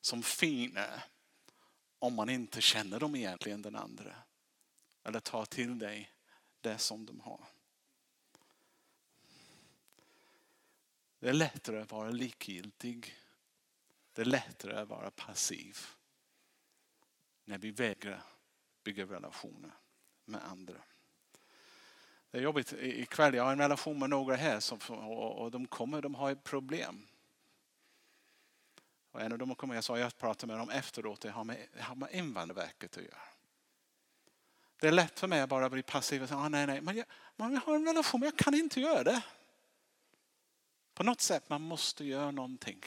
som 0.00 0.22
finare, 0.22 1.02
om 1.98 2.14
man 2.14 2.30
inte 2.30 2.60
känner 2.60 3.00
dem 3.00 3.16
egentligen 3.16 3.62
den 3.62 3.76
andra. 3.76 4.16
Eller 5.04 5.20
tar 5.20 5.44
till 5.44 5.78
dig 5.78 6.12
det 6.60 6.78
som 6.78 7.06
de 7.06 7.20
har. 7.20 7.44
Det 11.18 11.28
är 11.28 11.32
lättare 11.32 11.80
att 11.80 11.90
vara 11.90 12.10
likgiltig. 12.10 13.14
Det 14.18 14.22
är 14.22 14.26
lättare 14.26 14.76
att 14.76 14.88
vara 14.88 15.10
passiv. 15.10 15.78
När 17.44 17.58
vi 17.58 17.70
vägrar 17.70 18.22
bygga 18.84 19.04
relationer 19.04 19.70
med 20.24 20.44
andra. 20.44 20.74
Det 22.30 22.38
är 22.38 22.42
jobbigt 22.42 22.72
ikväll. 22.72 23.34
Jag 23.34 23.44
har 23.44 23.52
en 23.52 23.58
relation 23.58 23.98
med 23.98 24.10
några 24.10 24.36
här 24.36 24.60
som, 24.60 24.78
och 25.08 25.50
de 25.50 25.66
kommer, 25.66 26.02
de 26.02 26.14
har 26.14 26.30
ett 26.30 26.44
problem. 26.44 27.06
Och 29.10 29.20
en 29.20 29.32
av 29.32 29.38
dem 29.38 29.54
kommer, 29.54 29.74
jag 29.74 29.84
sa 29.84 29.98
jag 29.98 30.18
pratade 30.18 30.52
med 30.52 30.60
dem 30.60 30.70
efteråt, 30.70 31.20
det 31.20 31.30
har 31.30 31.44
med, 31.44 31.68
det 31.72 31.82
har 31.82 31.94
med 31.94 32.12
Invandrarverket 32.12 32.96
att 32.96 33.04
göra. 33.04 33.22
Det 34.80 34.88
är 34.88 34.92
lätt 34.92 35.18
för 35.18 35.28
mig 35.28 35.40
att 35.40 35.48
bara 35.48 35.70
bli 35.70 35.82
passiv 35.82 36.22
och 36.22 36.28
säga 36.28 36.40
ah, 36.40 36.48
nej, 36.48 36.66
nej, 36.66 36.80
men 36.80 36.96
jag, 36.96 37.06
man 37.36 37.56
har 37.56 37.74
en 37.74 37.86
relation 37.86 38.20
men 38.20 38.26
jag 38.26 38.38
kan 38.38 38.54
inte 38.54 38.80
göra 38.80 39.04
det. 39.04 39.22
På 40.94 41.02
något 41.02 41.20
sätt 41.20 41.48
man 41.48 41.62
måste 41.62 42.04
göra 42.04 42.30
någonting. 42.30 42.84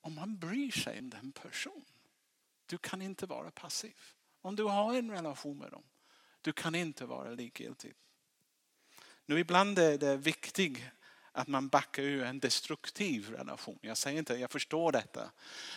Om 0.00 0.14
man 0.14 0.38
bryr 0.38 0.70
sig 0.70 0.98
om 0.98 1.10
den 1.10 1.32
personen. 1.32 1.84
Du 2.66 2.78
kan 2.78 3.02
inte 3.02 3.26
vara 3.26 3.50
passiv. 3.50 3.96
Om 4.40 4.56
du 4.56 4.62
har 4.62 4.94
en 4.94 5.10
relation 5.10 5.58
med 5.58 5.70
dem. 5.70 5.82
Du 6.40 6.52
kan 6.52 6.74
inte 6.74 7.06
vara 7.06 7.30
likgiltig. 7.30 7.94
Nu 9.26 9.38
ibland 9.38 9.78
är 9.78 9.98
det 9.98 10.16
viktigt 10.16 10.78
att 11.32 11.48
man 11.48 11.68
backar 11.68 12.02
ur 12.02 12.24
en 12.24 12.38
destruktiv 12.38 13.30
relation. 13.30 13.78
Jag 13.82 13.96
säger 13.96 14.18
inte, 14.18 14.34
jag 14.34 14.50
förstår 14.50 14.92
detta. 14.92 15.30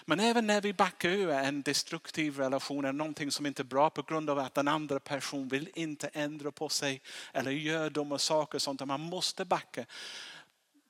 Men 0.05 0.19
även 0.19 0.47
när 0.47 0.61
vi 0.61 0.73
backar 0.73 1.09
ur 1.09 1.29
en 1.29 1.61
destruktiv 1.61 2.37
relation, 2.37 2.85
är 2.85 2.93
någonting 2.93 3.31
som 3.31 3.45
inte 3.45 3.61
är 3.61 3.63
bra 3.63 3.89
på 3.89 4.01
grund 4.01 4.29
av 4.29 4.39
att 4.39 4.53
den 4.53 4.67
andra 4.67 4.99
personen 4.99 5.47
vill 5.47 5.69
inte 5.73 6.07
ändra 6.07 6.51
på 6.51 6.69
sig 6.69 7.01
eller 7.33 7.51
gör 7.51 7.89
dumma 7.89 8.17
saker. 8.17 8.59
Sånt 8.59 8.85
man 8.85 9.01
måste 9.01 9.45
backa. 9.45 9.85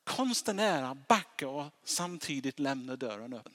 Konsten 0.06 0.60
är 0.60 0.84
att 0.84 1.08
backa 1.08 1.48
och 1.48 1.72
samtidigt 1.84 2.60
lämna 2.60 2.96
dörren 2.96 3.34
öppen. 3.34 3.54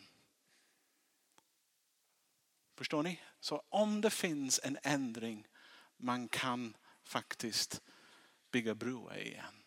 Förstår 2.76 3.02
ni? 3.02 3.20
Så 3.40 3.62
om 3.68 4.00
det 4.00 4.10
finns 4.10 4.60
en 4.62 4.78
ändring 4.82 5.46
man 5.96 6.28
kan 6.28 6.76
faktiskt 7.04 7.80
bygga 8.50 8.74
broar 8.74 9.18
igen. 9.18 9.62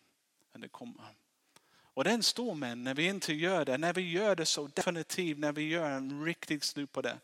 det 0.52 0.68
kommer. 0.68 1.14
Och 1.74 2.04
den 2.04 2.22
står 2.22 2.54
med 2.54 2.78
när 2.78 2.94
vi 2.94 3.06
inte 3.06 3.32
gör 3.32 3.64
det. 3.64 3.78
När 3.78 3.92
vi 3.92 4.10
gör 4.10 4.36
det 4.36 4.46
så 4.46 4.66
definitivt, 4.66 5.38
när 5.38 5.52
vi 5.52 5.62
gör 5.68 5.90
en 5.90 6.24
riktig 6.24 6.64
slut 6.64 6.92
på 6.92 7.02
det. 7.02 7.20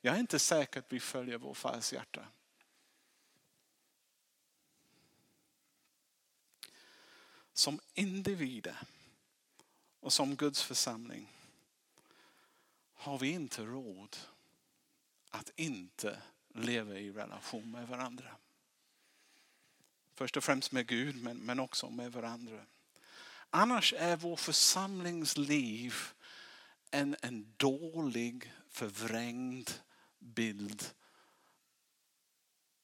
Jag 0.00 0.14
är 0.14 0.20
inte 0.20 0.38
säker 0.38 0.80
att 0.80 0.92
vi 0.92 1.00
följer 1.00 1.38
vår 1.38 1.54
fars 1.54 1.92
hjärta. 1.92 2.26
Som 7.52 7.80
individer 7.94 8.76
och 10.04 10.12
som 10.12 10.36
Guds 10.36 10.62
församling 10.62 11.32
har 12.94 13.18
vi 13.18 13.28
inte 13.28 13.62
råd 13.62 14.16
att 15.30 15.50
inte 15.56 16.22
leva 16.54 16.98
i 16.98 17.12
relation 17.12 17.70
med 17.70 17.88
varandra. 17.88 18.36
Först 20.14 20.36
och 20.36 20.44
främst 20.44 20.72
med 20.72 20.86
Gud 20.86 21.22
men, 21.22 21.36
men 21.36 21.60
också 21.60 21.90
med 21.90 22.12
varandra. 22.12 22.66
Annars 23.50 23.92
är 23.92 24.16
vår 24.16 24.36
församlingsliv 24.36 25.94
en, 26.90 27.16
en 27.22 27.54
dålig 27.56 28.52
förvrängd 28.70 29.70
bild 30.18 30.84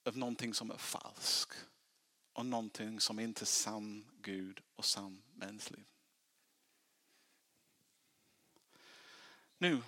av 0.04 0.16
någonting 0.16 0.54
som 0.54 0.70
är 0.70 0.78
falskt 0.78 1.66
och 2.32 2.46
någonting 2.46 3.00
som 3.00 3.20
inte 3.20 3.44
är 3.44 3.46
sann 3.46 4.10
Gud 4.22 4.60
och 4.76 4.84
sann 4.84 5.22
mänsklig. 5.34 5.84
Nu, 9.60 9.82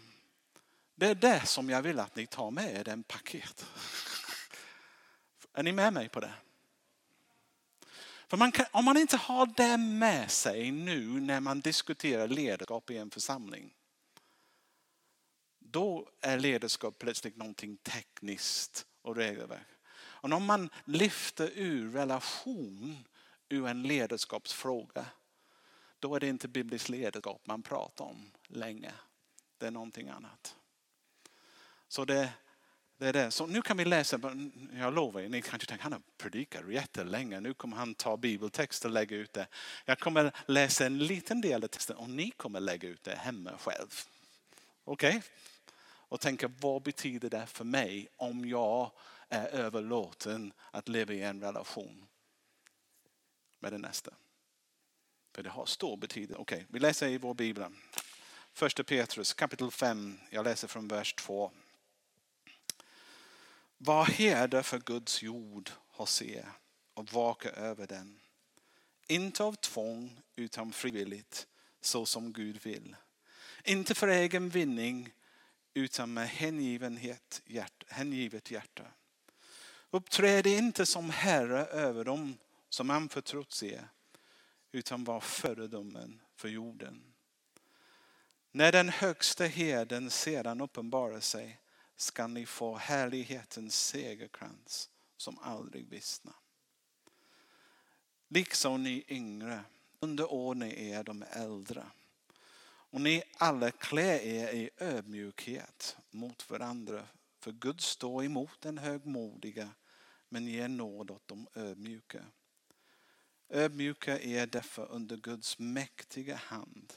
det 0.94 1.06
är 1.06 1.14
det 1.14 1.46
som 1.46 1.70
jag 1.70 1.82
vill 1.82 1.98
att 1.98 2.16
ni 2.16 2.26
tar 2.26 2.50
med 2.50 2.74
er, 2.74 2.85
den 2.85 3.02
paket. 3.02 3.66
Är 5.52 5.62
ni 5.62 5.72
med 5.72 5.92
mig 5.92 6.08
på 6.08 6.20
det? 6.20 6.35
För 8.28 8.37
man 8.37 8.52
kan, 8.52 8.66
om 8.70 8.85
man 8.85 8.96
inte 8.96 9.16
har 9.16 9.46
det 9.46 9.76
med 9.76 10.30
sig 10.30 10.70
nu 10.70 11.06
när 11.06 11.40
man 11.40 11.61
diskuterar 11.61 12.28
ledarskap 12.28 12.90
i 12.90 12.96
en 12.96 13.11
församling. 13.11 13.74
Då 15.58 16.08
är 16.20 16.38
ledarskap 16.38 16.98
plötsligt 16.98 17.37
någonting 17.37 17.76
tekniskt 17.76 18.87
och 19.02 19.16
regelverk. 19.16 19.68
Och 19.94 20.32
om 20.32 20.44
man 20.44 20.70
lyfter 20.85 21.50
ur 21.54 21.92
relation 21.92 23.04
ur 23.48 23.66
en 23.66 23.82
ledarskapsfråga. 23.82 25.06
Då 25.98 26.14
är 26.14 26.20
det 26.20 26.28
inte 26.28 26.48
bibliskt 26.48 26.88
ledarskap 26.88 27.46
man 27.46 27.62
pratar 27.62 28.04
om 28.04 28.30
länge. 28.48 28.92
Det 29.62 29.66
är 29.66 29.70
någonting 29.70 30.09
annat. 30.09 30.57
Så 31.88 32.05
det, 32.05 32.33
det 32.98 33.09
är 33.09 33.12
det. 33.12 33.31
Så 33.31 33.46
nu 33.46 33.62
kan 33.62 33.77
vi 33.77 33.85
läsa, 33.85 34.20
jag 34.72 34.94
lovar 34.94 35.20
er, 35.20 35.29
ni 35.29 35.42
kanske 35.42 35.68
tänker 35.68 35.83
han 35.83 35.92
har 35.92 36.03
predikat 36.18 36.72
jättelänge. 36.72 37.40
Nu 37.40 37.55
kommer 37.55 37.77
han 37.77 37.94
ta 37.94 38.16
bibeltext 38.16 38.85
och 38.85 38.90
lägga 38.90 39.16
ut 39.16 39.33
det. 39.33 39.46
Jag 39.85 39.98
kommer 39.98 40.33
läsa 40.46 40.87
en 40.87 40.98
liten 40.98 41.40
del 41.40 41.64
av 41.64 41.68
texten 41.68 41.96
och 41.96 42.11
ni 42.11 42.31
kommer 42.31 42.61
lägga 42.61 42.88
ut 42.88 43.05
det 43.05 43.14
hemma 43.14 43.59
själv. 43.59 44.05
Okej? 44.85 45.16
Okay? 45.16 45.22
Och 45.85 46.20
tänka 46.20 46.51
vad 46.61 46.83
betyder 46.83 47.31
det 47.31 47.46
för 47.46 47.64
mig 47.64 48.09
om 48.16 48.48
jag 48.48 48.90
är 49.29 49.46
överlåten 49.46 50.53
att 50.70 50.88
leva 50.88 51.12
i 51.12 51.22
en 51.22 51.40
relation 51.40 52.07
med 53.59 53.72
den 53.72 53.81
nästa. 53.81 54.11
För 55.33 55.42
det 55.42 55.51
har 55.51 55.66
stor 55.66 55.96
betydelse. 55.96 56.40
Okej, 56.40 56.57
okay, 56.57 56.66
vi 56.68 56.79
läser 56.79 57.09
i 57.09 57.18
vår 57.18 57.35
bibel. 57.35 57.72
Första 58.54 58.84
Petrus 58.84 59.34
kapitel 59.34 59.70
5, 59.70 60.18
jag 60.30 60.44
läser 60.44 60.68
från 60.68 60.88
vers 60.88 61.14
2. 61.14 61.52
Var 63.78 64.04
herde 64.04 64.62
för 64.62 64.78
Guds 64.78 65.22
jord 65.22 65.70
hos 65.88 66.22
er 66.22 66.48
och 66.94 67.12
vaka 67.12 67.50
över 67.50 67.86
den. 67.86 68.20
Inte 69.06 69.44
av 69.44 69.54
tvång 69.54 70.20
utan 70.36 70.72
frivilligt 70.72 71.46
så 71.80 72.06
som 72.06 72.32
Gud 72.32 72.62
vill. 72.62 72.96
Inte 73.64 73.94
för 73.94 74.08
egen 74.08 74.48
vinning 74.48 75.12
utan 75.74 76.14
med 76.14 76.28
hängivenhet, 76.28 77.42
hjärt, 77.46 77.84
hängivet 77.88 78.50
hjärta. 78.50 78.84
Uppträd 79.90 80.46
inte 80.46 80.86
som 80.86 81.10
herre 81.10 81.64
över 81.64 82.04
dem 82.04 82.38
som 82.68 82.90
anförtrotts 82.90 83.62
er 83.62 83.88
utan 84.72 85.04
var 85.04 85.20
föredömen 85.20 86.20
för 86.34 86.48
jorden. 86.48 87.12
När 88.54 88.72
den 88.72 88.88
högsta 88.88 89.44
herden 89.44 90.10
sedan 90.10 90.60
uppenbarar 90.60 91.20
sig 91.20 91.60
ska 91.96 92.26
ni 92.26 92.46
få 92.46 92.76
härlighetens 92.76 93.86
segerkrans 93.86 94.90
som 95.16 95.38
aldrig 95.38 95.88
vissnar. 95.88 96.34
Liksom 98.28 98.82
ni 98.82 99.04
yngre, 99.08 99.64
underordna 100.00 100.66
er 100.66 101.02
de 101.04 101.24
äldre. 101.30 101.86
Och 102.64 103.00
ni 103.00 103.22
alla 103.38 103.70
klä 103.70 104.22
er 104.22 104.52
i 104.52 104.70
ödmjukhet 104.78 105.96
mot 106.10 106.50
varandra. 106.50 107.06
För 107.38 107.52
Gud 107.52 107.80
står 107.80 108.24
emot 108.24 108.60
den 108.60 108.78
högmodiga 108.78 109.70
men 110.28 110.46
ger 110.46 110.68
nåd 110.68 111.10
åt 111.10 111.28
de 111.28 111.48
ödmjuka. 111.54 112.24
Ödmjuka 113.48 114.18
är 114.18 114.46
därför 114.46 114.90
under 114.90 115.16
Guds 115.16 115.58
mäktiga 115.58 116.36
hand. 116.36 116.92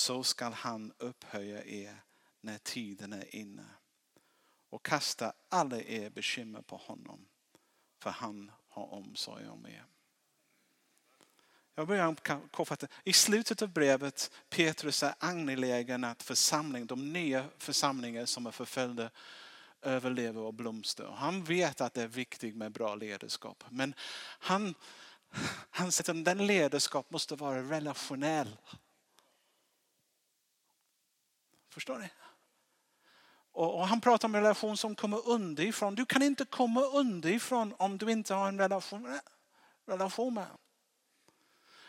Så 0.00 0.22
skall 0.22 0.52
han 0.52 0.92
upphöja 0.98 1.64
er 1.64 2.02
när 2.40 2.58
tiden 2.58 3.12
är 3.12 3.34
inne 3.34 3.66
och 4.70 4.84
kasta 4.84 5.32
alla 5.48 5.80
er 5.80 6.10
bekymmer 6.10 6.62
på 6.62 6.76
honom. 6.76 7.26
För 7.98 8.10
han 8.10 8.52
har 8.68 8.92
omsorg 8.92 9.48
om 9.48 9.66
er. 9.66 9.84
Jag 11.74 11.86
börjar 11.86 12.14
kortfattat. 12.50 12.90
I 13.04 13.12
slutet 13.12 13.62
av 13.62 13.68
brevet 13.68 14.30
Petrus 14.48 15.02
är 15.02 15.14
angelägen 15.18 16.04
att 16.04 16.22
församling, 16.22 16.86
de 16.86 17.12
nya 17.12 17.48
församlingar 17.58 18.26
som 18.26 18.46
är 18.46 18.50
förföljda 18.50 19.10
överlever 19.82 20.40
och 20.40 20.54
blomstrar. 20.54 21.12
Han 21.12 21.44
vet 21.44 21.80
att 21.80 21.94
det 21.94 22.02
är 22.02 22.08
viktigt 22.08 22.56
med 22.56 22.72
bra 22.72 22.94
ledarskap. 22.94 23.64
Men 23.68 23.94
han, 24.38 24.74
han 25.70 25.92
säger 25.92 26.18
att 26.18 26.24
den 26.24 26.46
ledarskap 26.46 27.10
måste 27.10 27.34
vara 27.34 27.62
relationell. 27.62 28.56
Förstår 31.70 31.98
ni? 31.98 32.08
Och, 33.52 33.86
han 33.86 34.00
pratar 34.00 34.28
om 34.28 34.34
en 34.34 34.42
relation 34.42 34.76
som 34.76 34.94
kommer 34.94 35.28
underifrån. 35.28 35.94
Du 35.94 36.06
kan 36.06 36.22
inte 36.22 36.44
komma 36.44 36.80
underifrån 36.80 37.74
om 37.78 37.98
du 37.98 38.10
inte 38.10 38.34
har 38.34 38.48
en 38.48 38.58
relation, 38.58 39.06
eh, 39.06 39.20
relation 39.86 40.34
med 40.34 40.46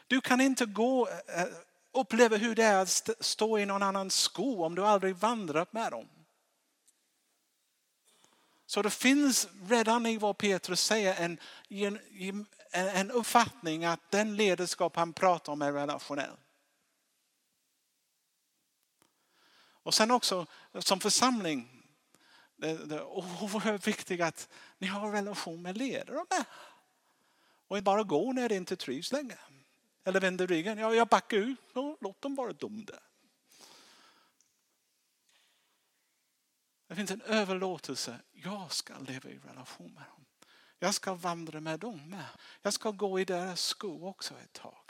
Du 0.07 0.21
kan 0.21 0.41
inte 0.41 0.65
gå 0.65 1.07
eh, 1.07 1.45
uppleva 1.93 2.37
hur 2.37 2.55
det 2.55 2.63
är 2.63 2.81
att 2.81 3.09
stå 3.19 3.59
i 3.59 3.65
någon 3.65 3.83
annans 3.83 4.15
sko 4.15 4.63
om 4.65 4.75
du 4.75 4.85
aldrig 4.85 5.15
vandrat 5.15 5.73
med 5.73 5.91
dem. 5.91 6.09
Så 8.65 8.81
det 8.81 8.89
finns 8.89 9.47
redan 9.69 10.05
i 10.05 10.17
vad 10.17 10.37
Petrus 10.37 10.81
säger 10.81 11.15
en, 11.15 11.39
en, 11.69 12.45
en 12.71 13.11
uppfattning 13.11 13.85
att 13.85 14.11
den 14.11 14.35
ledarskap 14.35 14.95
han 14.95 15.13
pratar 15.13 15.53
om 15.53 15.61
är 15.61 15.73
relationell. 15.73 16.37
Och 19.83 19.93
sen 19.93 20.11
också 20.11 20.45
som 20.79 20.99
församling, 20.99 21.85
det, 22.55 22.67
är 22.67 23.03
oerhört 23.03 23.87
viktigt 23.87 24.21
att 24.21 24.49
ni 24.77 24.87
har 24.87 25.07
en 25.07 25.13
relation 25.13 25.61
med 25.61 25.77
ledarna. 25.77 26.45
Och 27.67 27.77
inte 27.77 27.85
bara 27.85 28.03
gå 28.03 28.33
när 28.33 28.49
det 28.49 28.55
inte 28.55 28.75
trivs 28.75 29.11
längre. 29.11 29.39
Eller 30.03 30.19
vänder 30.19 30.47
ryggen. 30.47 30.77
Ja, 30.77 30.93
jag 30.93 31.07
backar 31.07 31.37
ut. 31.37 31.59
Låt 31.99 32.21
dem 32.21 32.35
vara 32.35 32.53
dumma 32.53 32.83
där. 32.83 32.99
Det 36.87 36.95
finns 36.95 37.11
en 37.11 37.21
överlåtelse. 37.21 38.19
Jag 38.31 38.71
ska 38.71 38.99
leva 38.99 39.29
i 39.29 39.39
relation 39.39 39.93
med 39.93 40.03
dem. 40.03 40.25
Jag 40.79 40.93
ska 40.93 41.13
vandra 41.13 41.59
med 41.59 41.79
dem 41.79 42.09
med. 42.09 42.25
Jag 42.61 42.73
ska 42.73 42.91
gå 42.91 43.19
i 43.19 43.25
deras 43.25 43.61
skor 43.61 44.05
också 44.05 44.33
ett 44.39 44.53
tag. 44.53 44.80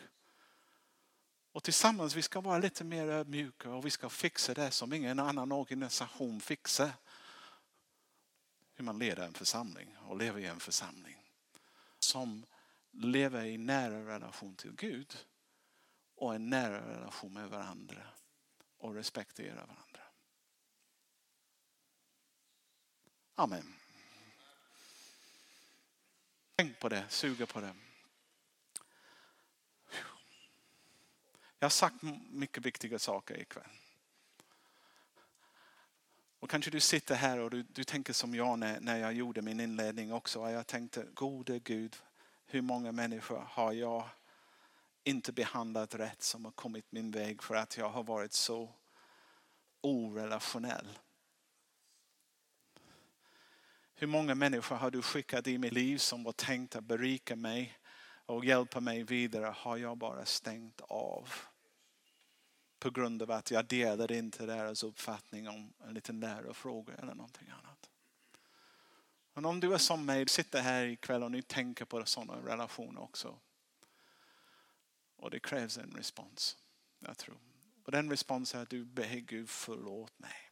Och 1.52 1.64
tillsammans 1.64 2.16
vi 2.16 2.22
ska 2.22 2.42
vara 2.42 2.58
lite 2.58 2.84
mer 2.84 3.08
ödmjuka 3.08 3.70
och 3.70 3.86
vi 3.86 3.90
ska 3.90 4.10
fixa 4.10 4.54
det 4.54 4.72
som 4.72 4.94
ingen 4.94 5.20
annan 5.20 5.52
organisation 5.52 6.42
fixar. 6.42 6.92
Hur 8.74 8.86
man 8.86 9.00
leder 9.00 9.26
en 9.26 9.34
församling 9.34 9.98
och 9.98 10.18
lever 10.18 10.40
i 10.40 10.46
en 10.46 10.60
församling. 10.60 11.18
Som 12.00 12.46
lever 12.92 13.46
i 13.46 13.58
nära 13.58 14.16
relation 14.16 14.56
till 14.56 14.72
Gud 14.72 15.18
och 16.16 16.36
en 16.36 16.50
nära 16.50 16.98
relation 16.98 17.34
med 17.34 17.50
varandra 17.50 18.04
och 18.78 18.96
respekterar 18.96 19.68
varandra. 19.68 20.02
Amen. 23.36 23.76
Tänk 26.56 26.80
på 26.80 26.90
det, 26.90 27.06
suga 27.10 27.46
på 27.46 27.62
det. 27.62 27.76
Jag 31.62 31.66
har 31.66 31.70
sagt 31.70 32.02
mycket 32.30 32.66
viktiga 32.66 33.00
saker 33.00 33.42
ikväll. 33.42 33.64
Och 36.40 36.50
kanske 36.50 36.72
du 36.72 36.80
sitter 36.80 37.16
här 37.16 37.40
och 37.40 37.50
du, 37.50 37.64
du 37.64 37.84
tänker 37.84 38.14
som 38.14 38.36
jag 38.36 38.60
när, 38.60 38.80
när 38.80 38.98
jag 38.98 39.14
gjorde 39.14 39.42
min 39.42 39.60
inledning 39.60 40.14
också. 40.14 40.50
Jag 40.50 40.68
tänkte, 40.68 41.08
gode 41.14 41.60
Gud, 41.60 41.96
hur 42.46 42.62
många 42.62 42.92
människor 42.92 43.46
har 43.50 43.74
jag 43.74 44.10
inte 45.04 45.32
behandlat 45.32 45.96
rätt 45.96 46.22
som 46.22 46.46
har 46.46 46.52
kommit 46.52 46.92
min 46.92 47.12
väg 47.12 47.44
för 47.44 47.56
att 47.56 47.78
jag 47.78 47.90
har 47.90 48.04
varit 48.04 48.34
så 48.34 48.74
orelationell. 49.82 51.00
Hur 53.96 54.08
många 54.08 54.36
människor 54.36 54.76
har 54.76 54.92
du 54.92 55.02
skickat 55.02 55.48
i 55.48 55.58
mitt 55.58 55.74
liv 55.74 55.98
som 55.98 56.24
var 56.24 56.32
tänkt 56.34 56.76
att 56.76 56.84
berika 56.84 57.36
mig 57.36 57.78
och 58.26 58.46
hjälpa 58.46 58.80
mig 58.80 59.04
vidare 59.04 59.56
har 59.58 59.78
jag 59.78 59.98
bara 59.98 60.26
stängt 60.26 60.82
av. 60.82 61.34
På 62.82 62.90
grund 62.90 63.22
av 63.22 63.32
att 63.32 63.52
jag 63.52 63.66
delade 63.66 64.18
inte 64.18 64.46
deras 64.46 64.84
uppfattning 64.84 65.50
om 65.50 65.74
en 65.88 65.94
liten 65.94 66.20
lärofråga 66.20 66.94
eller 66.94 67.16
någonting 67.16 67.50
annat. 67.50 67.90
Men 69.34 69.46
om 69.46 69.60
du 69.60 69.74
är 69.74 69.78
som 69.78 70.06
mig, 70.06 70.28
sitter 70.28 70.62
här 70.62 70.86
ikväll 70.86 71.24
och 71.24 71.32
ni 71.32 71.42
tänker 71.42 71.86
på 71.86 72.06
sådana 72.06 72.52
relationer 72.52 73.02
också. 73.02 73.40
Och 75.16 75.32
det 75.32 75.40
krävs 75.40 75.78
en 75.78 75.92
respons. 75.92 76.58
Jag 77.00 77.18
tror. 77.18 77.38
Och 77.84 77.92
den 77.92 78.10
responsen 78.10 78.60
är 78.60 78.64
att 78.64 78.70
du 78.70 78.86
ber 78.86 79.16
Gud 79.16 79.50
förlåt 79.50 80.20
mig. 80.20 80.52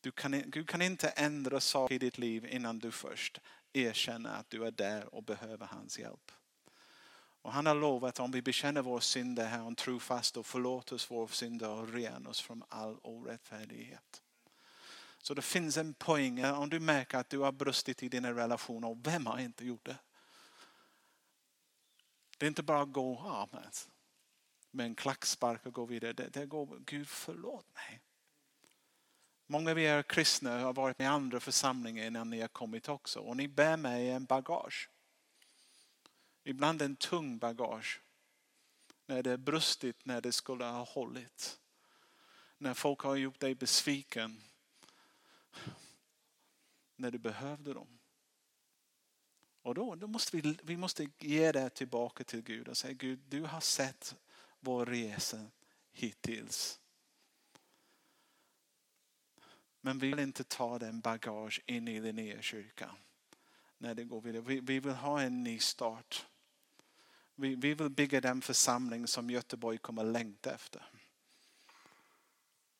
Du 0.00 0.10
kan, 0.10 0.42
Gud 0.50 0.68
kan 0.68 0.82
inte 0.82 1.08
ändra 1.08 1.60
saker 1.60 1.94
i 1.94 1.98
ditt 1.98 2.18
liv 2.18 2.46
innan 2.46 2.78
du 2.78 2.90
först 2.90 3.40
erkänner 3.72 4.30
att 4.30 4.50
du 4.50 4.66
är 4.66 4.70
där 4.70 5.14
och 5.14 5.22
behöver 5.22 5.66
hans 5.66 5.98
hjälp. 5.98 6.32
Och 7.44 7.52
han 7.52 7.66
har 7.66 7.74
lovat 7.74 8.08
att 8.08 8.20
om 8.20 8.30
vi 8.30 8.42
bekänner 8.42 8.82
vår 8.82 9.00
synder 9.00 9.46
här 9.46 9.62
och 9.62 9.76
trofast 9.76 10.36
och 10.36 10.46
förlåter 10.46 10.94
oss 10.94 11.10
våra 11.10 11.28
synder 11.28 11.68
och 11.68 11.92
ren 11.92 12.26
oss 12.26 12.40
från 12.40 12.64
all 12.68 12.98
orättfärdighet. 13.02 14.22
Så 15.18 15.34
det 15.34 15.42
finns 15.42 15.76
en 15.76 15.94
poäng 15.94 16.44
om 16.44 16.70
du 16.70 16.80
märker 16.80 17.18
att 17.18 17.30
du 17.30 17.38
har 17.38 17.52
brustit 17.52 18.02
i 18.02 18.08
dina 18.08 18.32
relationer. 18.32 18.88
Och 18.88 19.06
vem 19.06 19.26
har 19.26 19.38
inte 19.38 19.66
gjort 19.66 19.86
det? 19.86 19.96
Det 22.38 22.46
är 22.46 22.48
inte 22.48 22.62
bara 22.62 22.82
att 22.82 22.92
gå 22.92 23.18
av 23.18 23.60
med 24.70 24.86
en 24.86 24.94
klackspark 24.94 25.66
och 25.66 25.72
gå 25.72 25.84
vidare. 25.84 26.12
Det, 26.12 26.28
det 26.28 26.46
går, 26.46 26.78
Gud 26.86 27.08
förlåt 27.08 27.66
mig. 27.74 28.00
Många 29.46 29.70
av 29.70 29.78
er 29.78 30.02
kristna 30.02 30.58
har 30.58 30.72
varit 30.72 30.98
med 30.98 31.04
i 31.04 31.08
andra 31.08 31.40
församlingar 31.40 32.06
innan 32.06 32.30
ni 32.30 32.40
har 32.40 32.48
kommit 32.48 32.88
också. 32.88 33.20
Och 33.20 33.36
ni 33.36 33.48
bär 33.48 33.76
med 33.76 34.06
er 34.06 34.14
en 34.14 34.24
bagage. 34.24 34.90
Ibland 36.44 36.82
en 36.82 36.96
tung 36.96 37.38
bagage. 37.38 38.00
När 39.06 39.22
det 39.22 39.30
är 39.30 39.36
brustit 39.36 40.04
när 40.04 40.20
det 40.20 40.32
skulle 40.32 40.64
ha 40.64 40.84
hållit. 40.84 41.60
När 42.58 42.74
folk 42.74 43.00
har 43.00 43.16
gjort 43.16 43.40
dig 43.40 43.54
besviken. 43.54 44.42
När 46.96 47.10
du 47.10 47.18
behövde 47.18 47.74
dem. 47.74 47.98
Och 49.62 49.74
då, 49.74 49.94
då 49.94 50.06
måste 50.06 50.36
vi, 50.36 50.58
vi 50.62 50.76
måste 50.76 51.10
ge 51.18 51.52
det 51.52 51.70
tillbaka 51.70 52.24
till 52.24 52.42
Gud 52.42 52.68
och 52.68 52.76
säga 52.76 52.94
Gud, 52.94 53.18
du 53.28 53.40
har 53.40 53.60
sett 53.60 54.16
vår 54.60 54.86
resa 54.86 55.46
hittills. 55.92 56.80
Men 59.80 59.98
vi 59.98 60.08
vill 60.08 60.18
inte 60.18 60.44
ta 60.44 60.78
den 60.78 61.00
bagage 61.00 61.62
in 61.66 61.88
i 61.88 62.00
den 62.00 62.16
nya 62.16 62.42
kyrkan. 62.42 62.96
När 63.78 63.94
det 63.94 64.04
går 64.04 64.20
vidare. 64.20 64.42
Vi, 64.42 64.60
vi 64.60 64.80
vill 64.80 64.92
ha 64.92 65.22
en 65.22 65.42
ny 65.42 65.58
start. 65.58 66.26
Vi, 67.34 67.54
vi 67.54 67.74
vill 67.74 67.88
bygga 67.88 68.20
den 68.20 68.42
församling 68.42 69.06
som 69.06 69.30
Göteborg 69.30 69.78
kommer 69.78 70.04
längta 70.04 70.54
efter. 70.54 70.82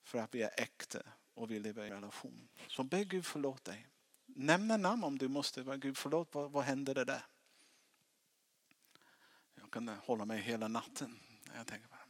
För 0.02 0.18
att 0.18 0.34
vi 0.34 0.42
är 0.42 0.60
äkta 0.60 1.02
och 1.34 1.50
vi 1.50 1.58
lever 1.58 1.86
i 1.86 1.90
relation. 1.90 2.48
Så 2.68 2.82
be 2.82 3.04
Gud 3.04 3.26
förlåt 3.26 3.64
dig. 3.64 3.86
Nämn 4.26 4.82
namn 4.82 5.04
om 5.04 5.18
du 5.18 5.28
måste. 5.28 5.62
Gud 5.76 5.98
förlåt, 5.98 6.34
vad, 6.34 6.50
vad 6.50 6.64
hände 6.64 6.94
det 6.94 7.04
där? 7.04 7.26
Jag 9.54 9.70
kan 9.70 9.88
hålla 9.88 10.24
mig 10.24 10.40
hela 10.40 10.68
natten 10.68 11.20
när 11.48 11.56
jag 11.56 11.66
tänker 11.66 11.88
på 11.88 11.94
det. 11.94 12.00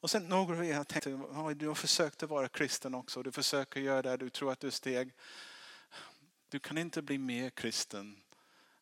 Och 0.00 0.10
sen 0.10 0.28
några 0.28 0.56
av 0.56 0.64
er 0.64 0.84
tänkte, 0.84 1.10
du 1.54 1.68
har 1.68 1.74
försökt 1.74 2.22
att 2.22 2.30
vara 2.30 2.48
kristen 2.48 2.94
också. 2.94 3.22
Du 3.22 3.32
försöker 3.32 3.80
göra 3.80 4.02
det, 4.02 4.16
du 4.16 4.30
tror 4.30 4.52
att 4.52 4.60
du 4.60 4.70
steg. 4.70 5.12
Du 6.48 6.58
kan 6.58 6.78
inte 6.78 7.02
bli 7.02 7.18
mer 7.18 7.50
kristen 7.50 8.22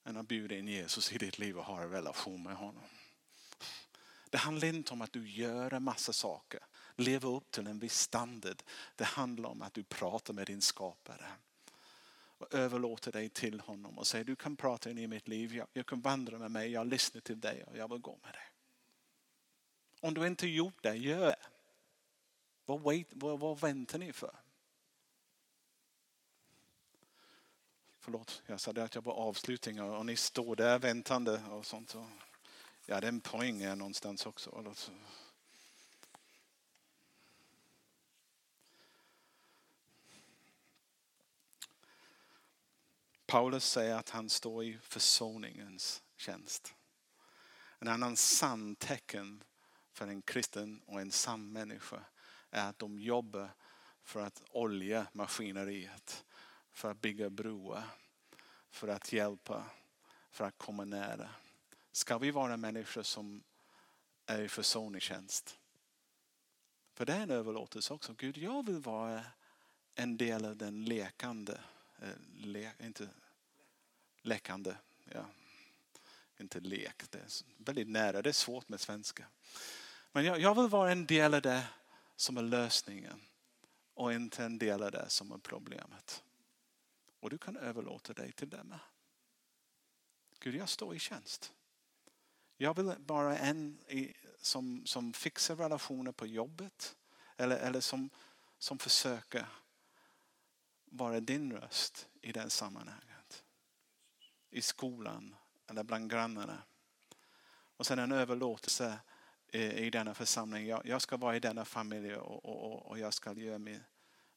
än 0.06 0.16
att 0.16 0.28
bjuda 0.28 0.54
in 0.54 0.68
Jesus 0.68 1.12
i 1.12 1.18
ditt 1.18 1.38
liv 1.38 1.58
och 1.58 1.64
ha 1.64 1.82
en 1.82 1.90
relation 1.90 2.42
med 2.42 2.56
honom. 2.56 2.84
Det 4.30 4.38
handlar 4.38 4.68
inte 4.68 4.92
om 4.92 5.02
att 5.02 5.12
du 5.12 5.28
gör 5.28 5.74
en 5.74 5.82
massa 5.82 6.12
saker, 6.12 6.60
lever 6.96 7.28
upp 7.28 7.50
till 7.50 7.66
en 7.66 7.78
viss 7.78 7.98
standard. 7.98 8.62
Det 8.96 9.04
handlar 9.04 9.50
om 9.50 9.62
att 9.62 9.74
du 9.74 9.82
pratar 9.82 10.34
med 10.34 10.46
din 10.46 10.62
skapare 10.62 11.26
och 12.38 12.54
överlåter 12.54 13.12
dig 13.12 13.28
till 13.28 13.60
honom 13.60 13.98
och 13.98 14.06
säger 14.06 14.24
du 14.24 14.36
kan 14.36 14.56
prata 14.56 14.90
in 14.90 14.98
i 14.98 15.06
mitt 15.06 15.28
liv, 15.28 15.54
jag, 15.54 15.68
jag 15.72 15.86
kan 15.86 16.00
vandra 16.00 16.38
med 16.38 16.50
mig, 16.50 16.70
jag 16.70 16.86
lyssnar 16.86 17.20
till 17.20 17.40
dig 17.40 17.64
och 17.64 17.76
jag 17.76 17.90
vill 17.90 17.98
gå 17.98 18.18
med 18.22 18.32
dig. 18.32 18.50
Om 20.00 20.14
du 20.14 20.26
inte 20.26 20.46
gjort 20.46 20.82
det, 20.82 20.94
gör 20.94 21.26
det. 21.26 21.46
Vad, 22.64 22.80
wait, 22.80 23.08
vad, 23.10 23.40
vad 23.40 23.60
väntar 23.60 23.98
ni 23.98 24.12
för? 24.12 24.36
Förlåt, 28.06 28.42
jag 28.46 28.60
sa 28.60 28.72
det 28.72 28.84
att 28.84 28.94
jag 28.94 29.02
var 29.02 29.12
avslutning 29.12 29.82
och 29.82 30.06
ni 30.06 30.16
står 30.16 30.56
där 30.56 30.78
väntande 30.78 31.42
och 31.50 31.66
sånt. 31.66 31.94
Ja, 32.86 33.00
det 33.00 33.06
är 33.06 33.08
en 33.08 33.20
poäng 33.20 33.76
någonstans 33.78 34.26
också. 34.26 34.64
Paulus 43.26 43.64
säger 43.64 43.94
att 43.94 44.10
han 44.10 44.28
står 44.28 44.64
i 44.64 44.78
försoningens 44.82 46.02
tjänst. 46.16 46.74
En 47.78 47.88
annan 47.88 48.16
sann 48.16 48.76
tecken 48.76 49.44
för 49.92 50.06
en 50.06 50.22
kristen 50.22 50.82
och 50.86 51.00
en 51.00 51.12
sann 51.12 51.52
människa 51.52 52.04
är 52.50 52.68
att 52.68 52.78
de 52.78 52.98
jobbar 52.98 53.50
för 54.02 54.20
att 54.20 54.42
olja 54.50 55.06
maskineriet, 55.12 56.24
för 56.76 56.90
att 56.90 57.00
bygga 57.00 57.30
broar, 57.30 57.84
för 58.70 58.88
att 58.88 59.12
hjälpa, 59.12 59.64
för 60.30 60.44
att 60.44 60.58
komma 60.58 60.84
nära. 60.84 61.30
Ska 61.92 62.18
vi 62.18 62.30
vara 62.30 62.56
människor 62.56 63.02
som 63.02 63.42
är 64.26 64.42
i 64.42 64.48
försoningstjänst? 64.48 65.58
För 66.94 67.06
det 67.06 67.12
är 67.12 67.20
en 67.20 67.30
överlåtelse 67.30 67.94
också. 67.94 68.14
Gud, 68.18 68.38
jag 68.38 68.66
vill 68.66 68.78
vara 68.78 69.24
en 69.94 70.16
del 70.16 70.44
av 70.44 70.56
den 70.56 70.84
lekande, 70.84 71.60
eh, 72.02 72.08
le, 72.34 72.70
inte 72.80 73.08
läckande, 74.22 74.74
ja. 75.04 75.24
inte 76.38 76.60
lek, 76.60 77.10
det 77.10 77.18
är 77.18 77.28
väldigt 77.56 77.88
nära, 77.88 78.22
det 78.22 78.28
är 78.28 78.32
svårt 78.32 78.68
med 78.68 78.80
svenska. 78.80 79.26
Men 80.12 80.24
jag, 80.24 80.40
jag 80.40 80.54
vill 80.54 80.70
vara 80.70 80.92
en 80.92 81.06
del 81.06 81.34
av 81.34 81.42
det 81.42 81.66
som 82.16 82.36
är 82.36 82.42
lösningen 82.42 83.20
och 83.94 84.12
inte 84.12 84.44
en 84.44 84.58
del 84.58 84.82
av 84.82 84.90
det 84.90 85.08
som 85.08 85.32
är 85.32 85.38
problemet. 85.38 86.22
Och 87.26 87.30
du 87.30 87.38
kan 87.38 87.56
överlåta 87.56 88.12
dig 88.12 88.32
till 88.32 88.48
dem. 88.48 88.74
Gud, 90.38 90.54
jag 90.54 90.68
står 90.68 90.94
i 90.94 90.98
tjänst. 90.98 91.52
Jag 92.56 92.76
vill 92.76 92.94
vara 92.98 93.38
en 93.38 93.78
som, 94.38 94.86
som 94.86 95.12
fixar 95.12 95.56
relationer 95.56 96.12
på 96.12 96.26
jobbet 96.26 96.96
eller, 97.36 97.56
eller 97.56 97.80
som, 97.80 98.10
som 98.58 98.78
försöker 98.78 99.46
vara 100.84 101.20
din 101.20 101.52
röst 101.52 102.08
i 102.22 102.32
det 102.32 102.50
sammanhanget. 102.50 103.44
I 104.50 104.62
skolan 104.62 105.36
eller 105.66 105.82
bland 105.82 106.10
grannarna. 106.10 106.62
Och 107.48 107.86
sen 107.86 107.98
en 107.98 108.12
överlåtelse 108.12 108.98
i 109.52 109.90
denna 109.90 110.14
församling. 110.14 110.66
Jag, 110.66 110.86
jag 110.86 111.02
ska 111.02 111.16
vara 111.16 111.36
i 111.36 111.40
denna 111.40 111.64
familj 111.64 112.14
och, 112.14 112.44
och, 112.44 112.86
och 112.86 112.98
jag 112.98 113.14
ska 113.14 113.32
göra 113.32 113.58
min, 113.58 113.84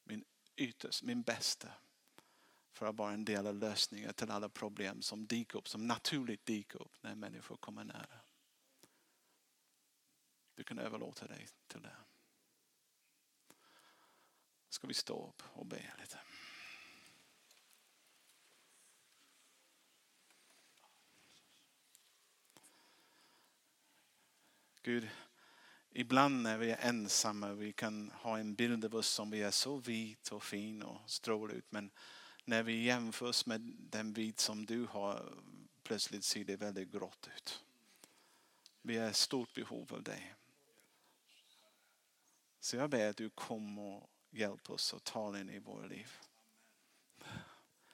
min 0.03 0.25
ytterst, 0.55 1.03
min 1.03 1.21
bästa 1.21 1.69
för 2.79 2.85
att 2.85 2.97
vara 2.97 3.13
en 3.13 3.25
del 3.25 3.47
av 3.47 3.55
lösningen 3.55 4.13
till 4.13 4.31
alla 4.31 4.49
problem 4.49 5.01
som 5.01 5.27
dyker 5.27 5.57
upp, 5.57 5.67
som 5.67 5.87
naturligt 5.87 6.45
dyker 6.45 6.81
upp 6.81 6.95
när 7.01 7.15
människor 7.15 7.57
kommer 7.57 7.83
nära. 7.83 8.19
Du 10.55 10.63
kan 10.63 10.79
överlåta 10.79 11.27
dig 11.27 11.47
till 11.67 11.81
det. 11.81 11.95
Ska 14.69 14.87
vi 14.87 14.93
stå 14.93 15.27
upp 15.27 15.43
och 15.53 15.65
be 15.65 15.93
lite. 15.99 16.19
Gud, 24.81 25.09
ibland 25.89 26.41
när 26.41 26.57
vi 26.57 26.71
är 26.71 26.89
ensamma 26.89 27.53
vi 27.53 27.73
kan 27.73 28.11
ha 28.11 28.39
en 28.39 28.55
bild 28.55 28.85
av 28.85 28.95
oss 28.95 29.07
som 29.07 29.29
vi 29.29 29.41
är 29.41 29.51
så 29.51 29.77
vit 29.77 30.31
och 30.31 30.43
fin 30.43 30.83
och 30.83 31.09
strålar 31.09 31.53
ut. 31.53 31.71
Men 31.71 31.91
när 32.49 32.63
vi 32.63 32.83
jämförs 32.83 33.45
med 33.45 33.61
den 33.79 34.13
vit 34.13 34.39
som 34.39 34.65
du 34.65 34.85
har 34.85 35.33
plötsligt 35.83 36.23
ser 36.23 36.43
det 36.43 36.55
väldigt 36.55 36.91
grått 36.91 37.29
ut. 37.35 37.63
Vi 38.81 38.97
är 38.97 39.09
i 39.09 39.13
stort 39.13 39.53
behov 39.53 39.93
av 39.93 40.03
dig. 40.03 40.35
Så 42.59 42.75
jag 42.75 42.89
ber 42.89 43.09
att 43.09 43.17
du 43.17 43.29
kommer 43.29 43.81
och 43.81 44.09
hjälper 44.29 44.73
oss 44.73 44.93
och 44.93 45.03
talar 45.03 45.39
in 45.39 45.49
i 45.49 45.59
våra 45.59 45.85
liv. 45.85 46.11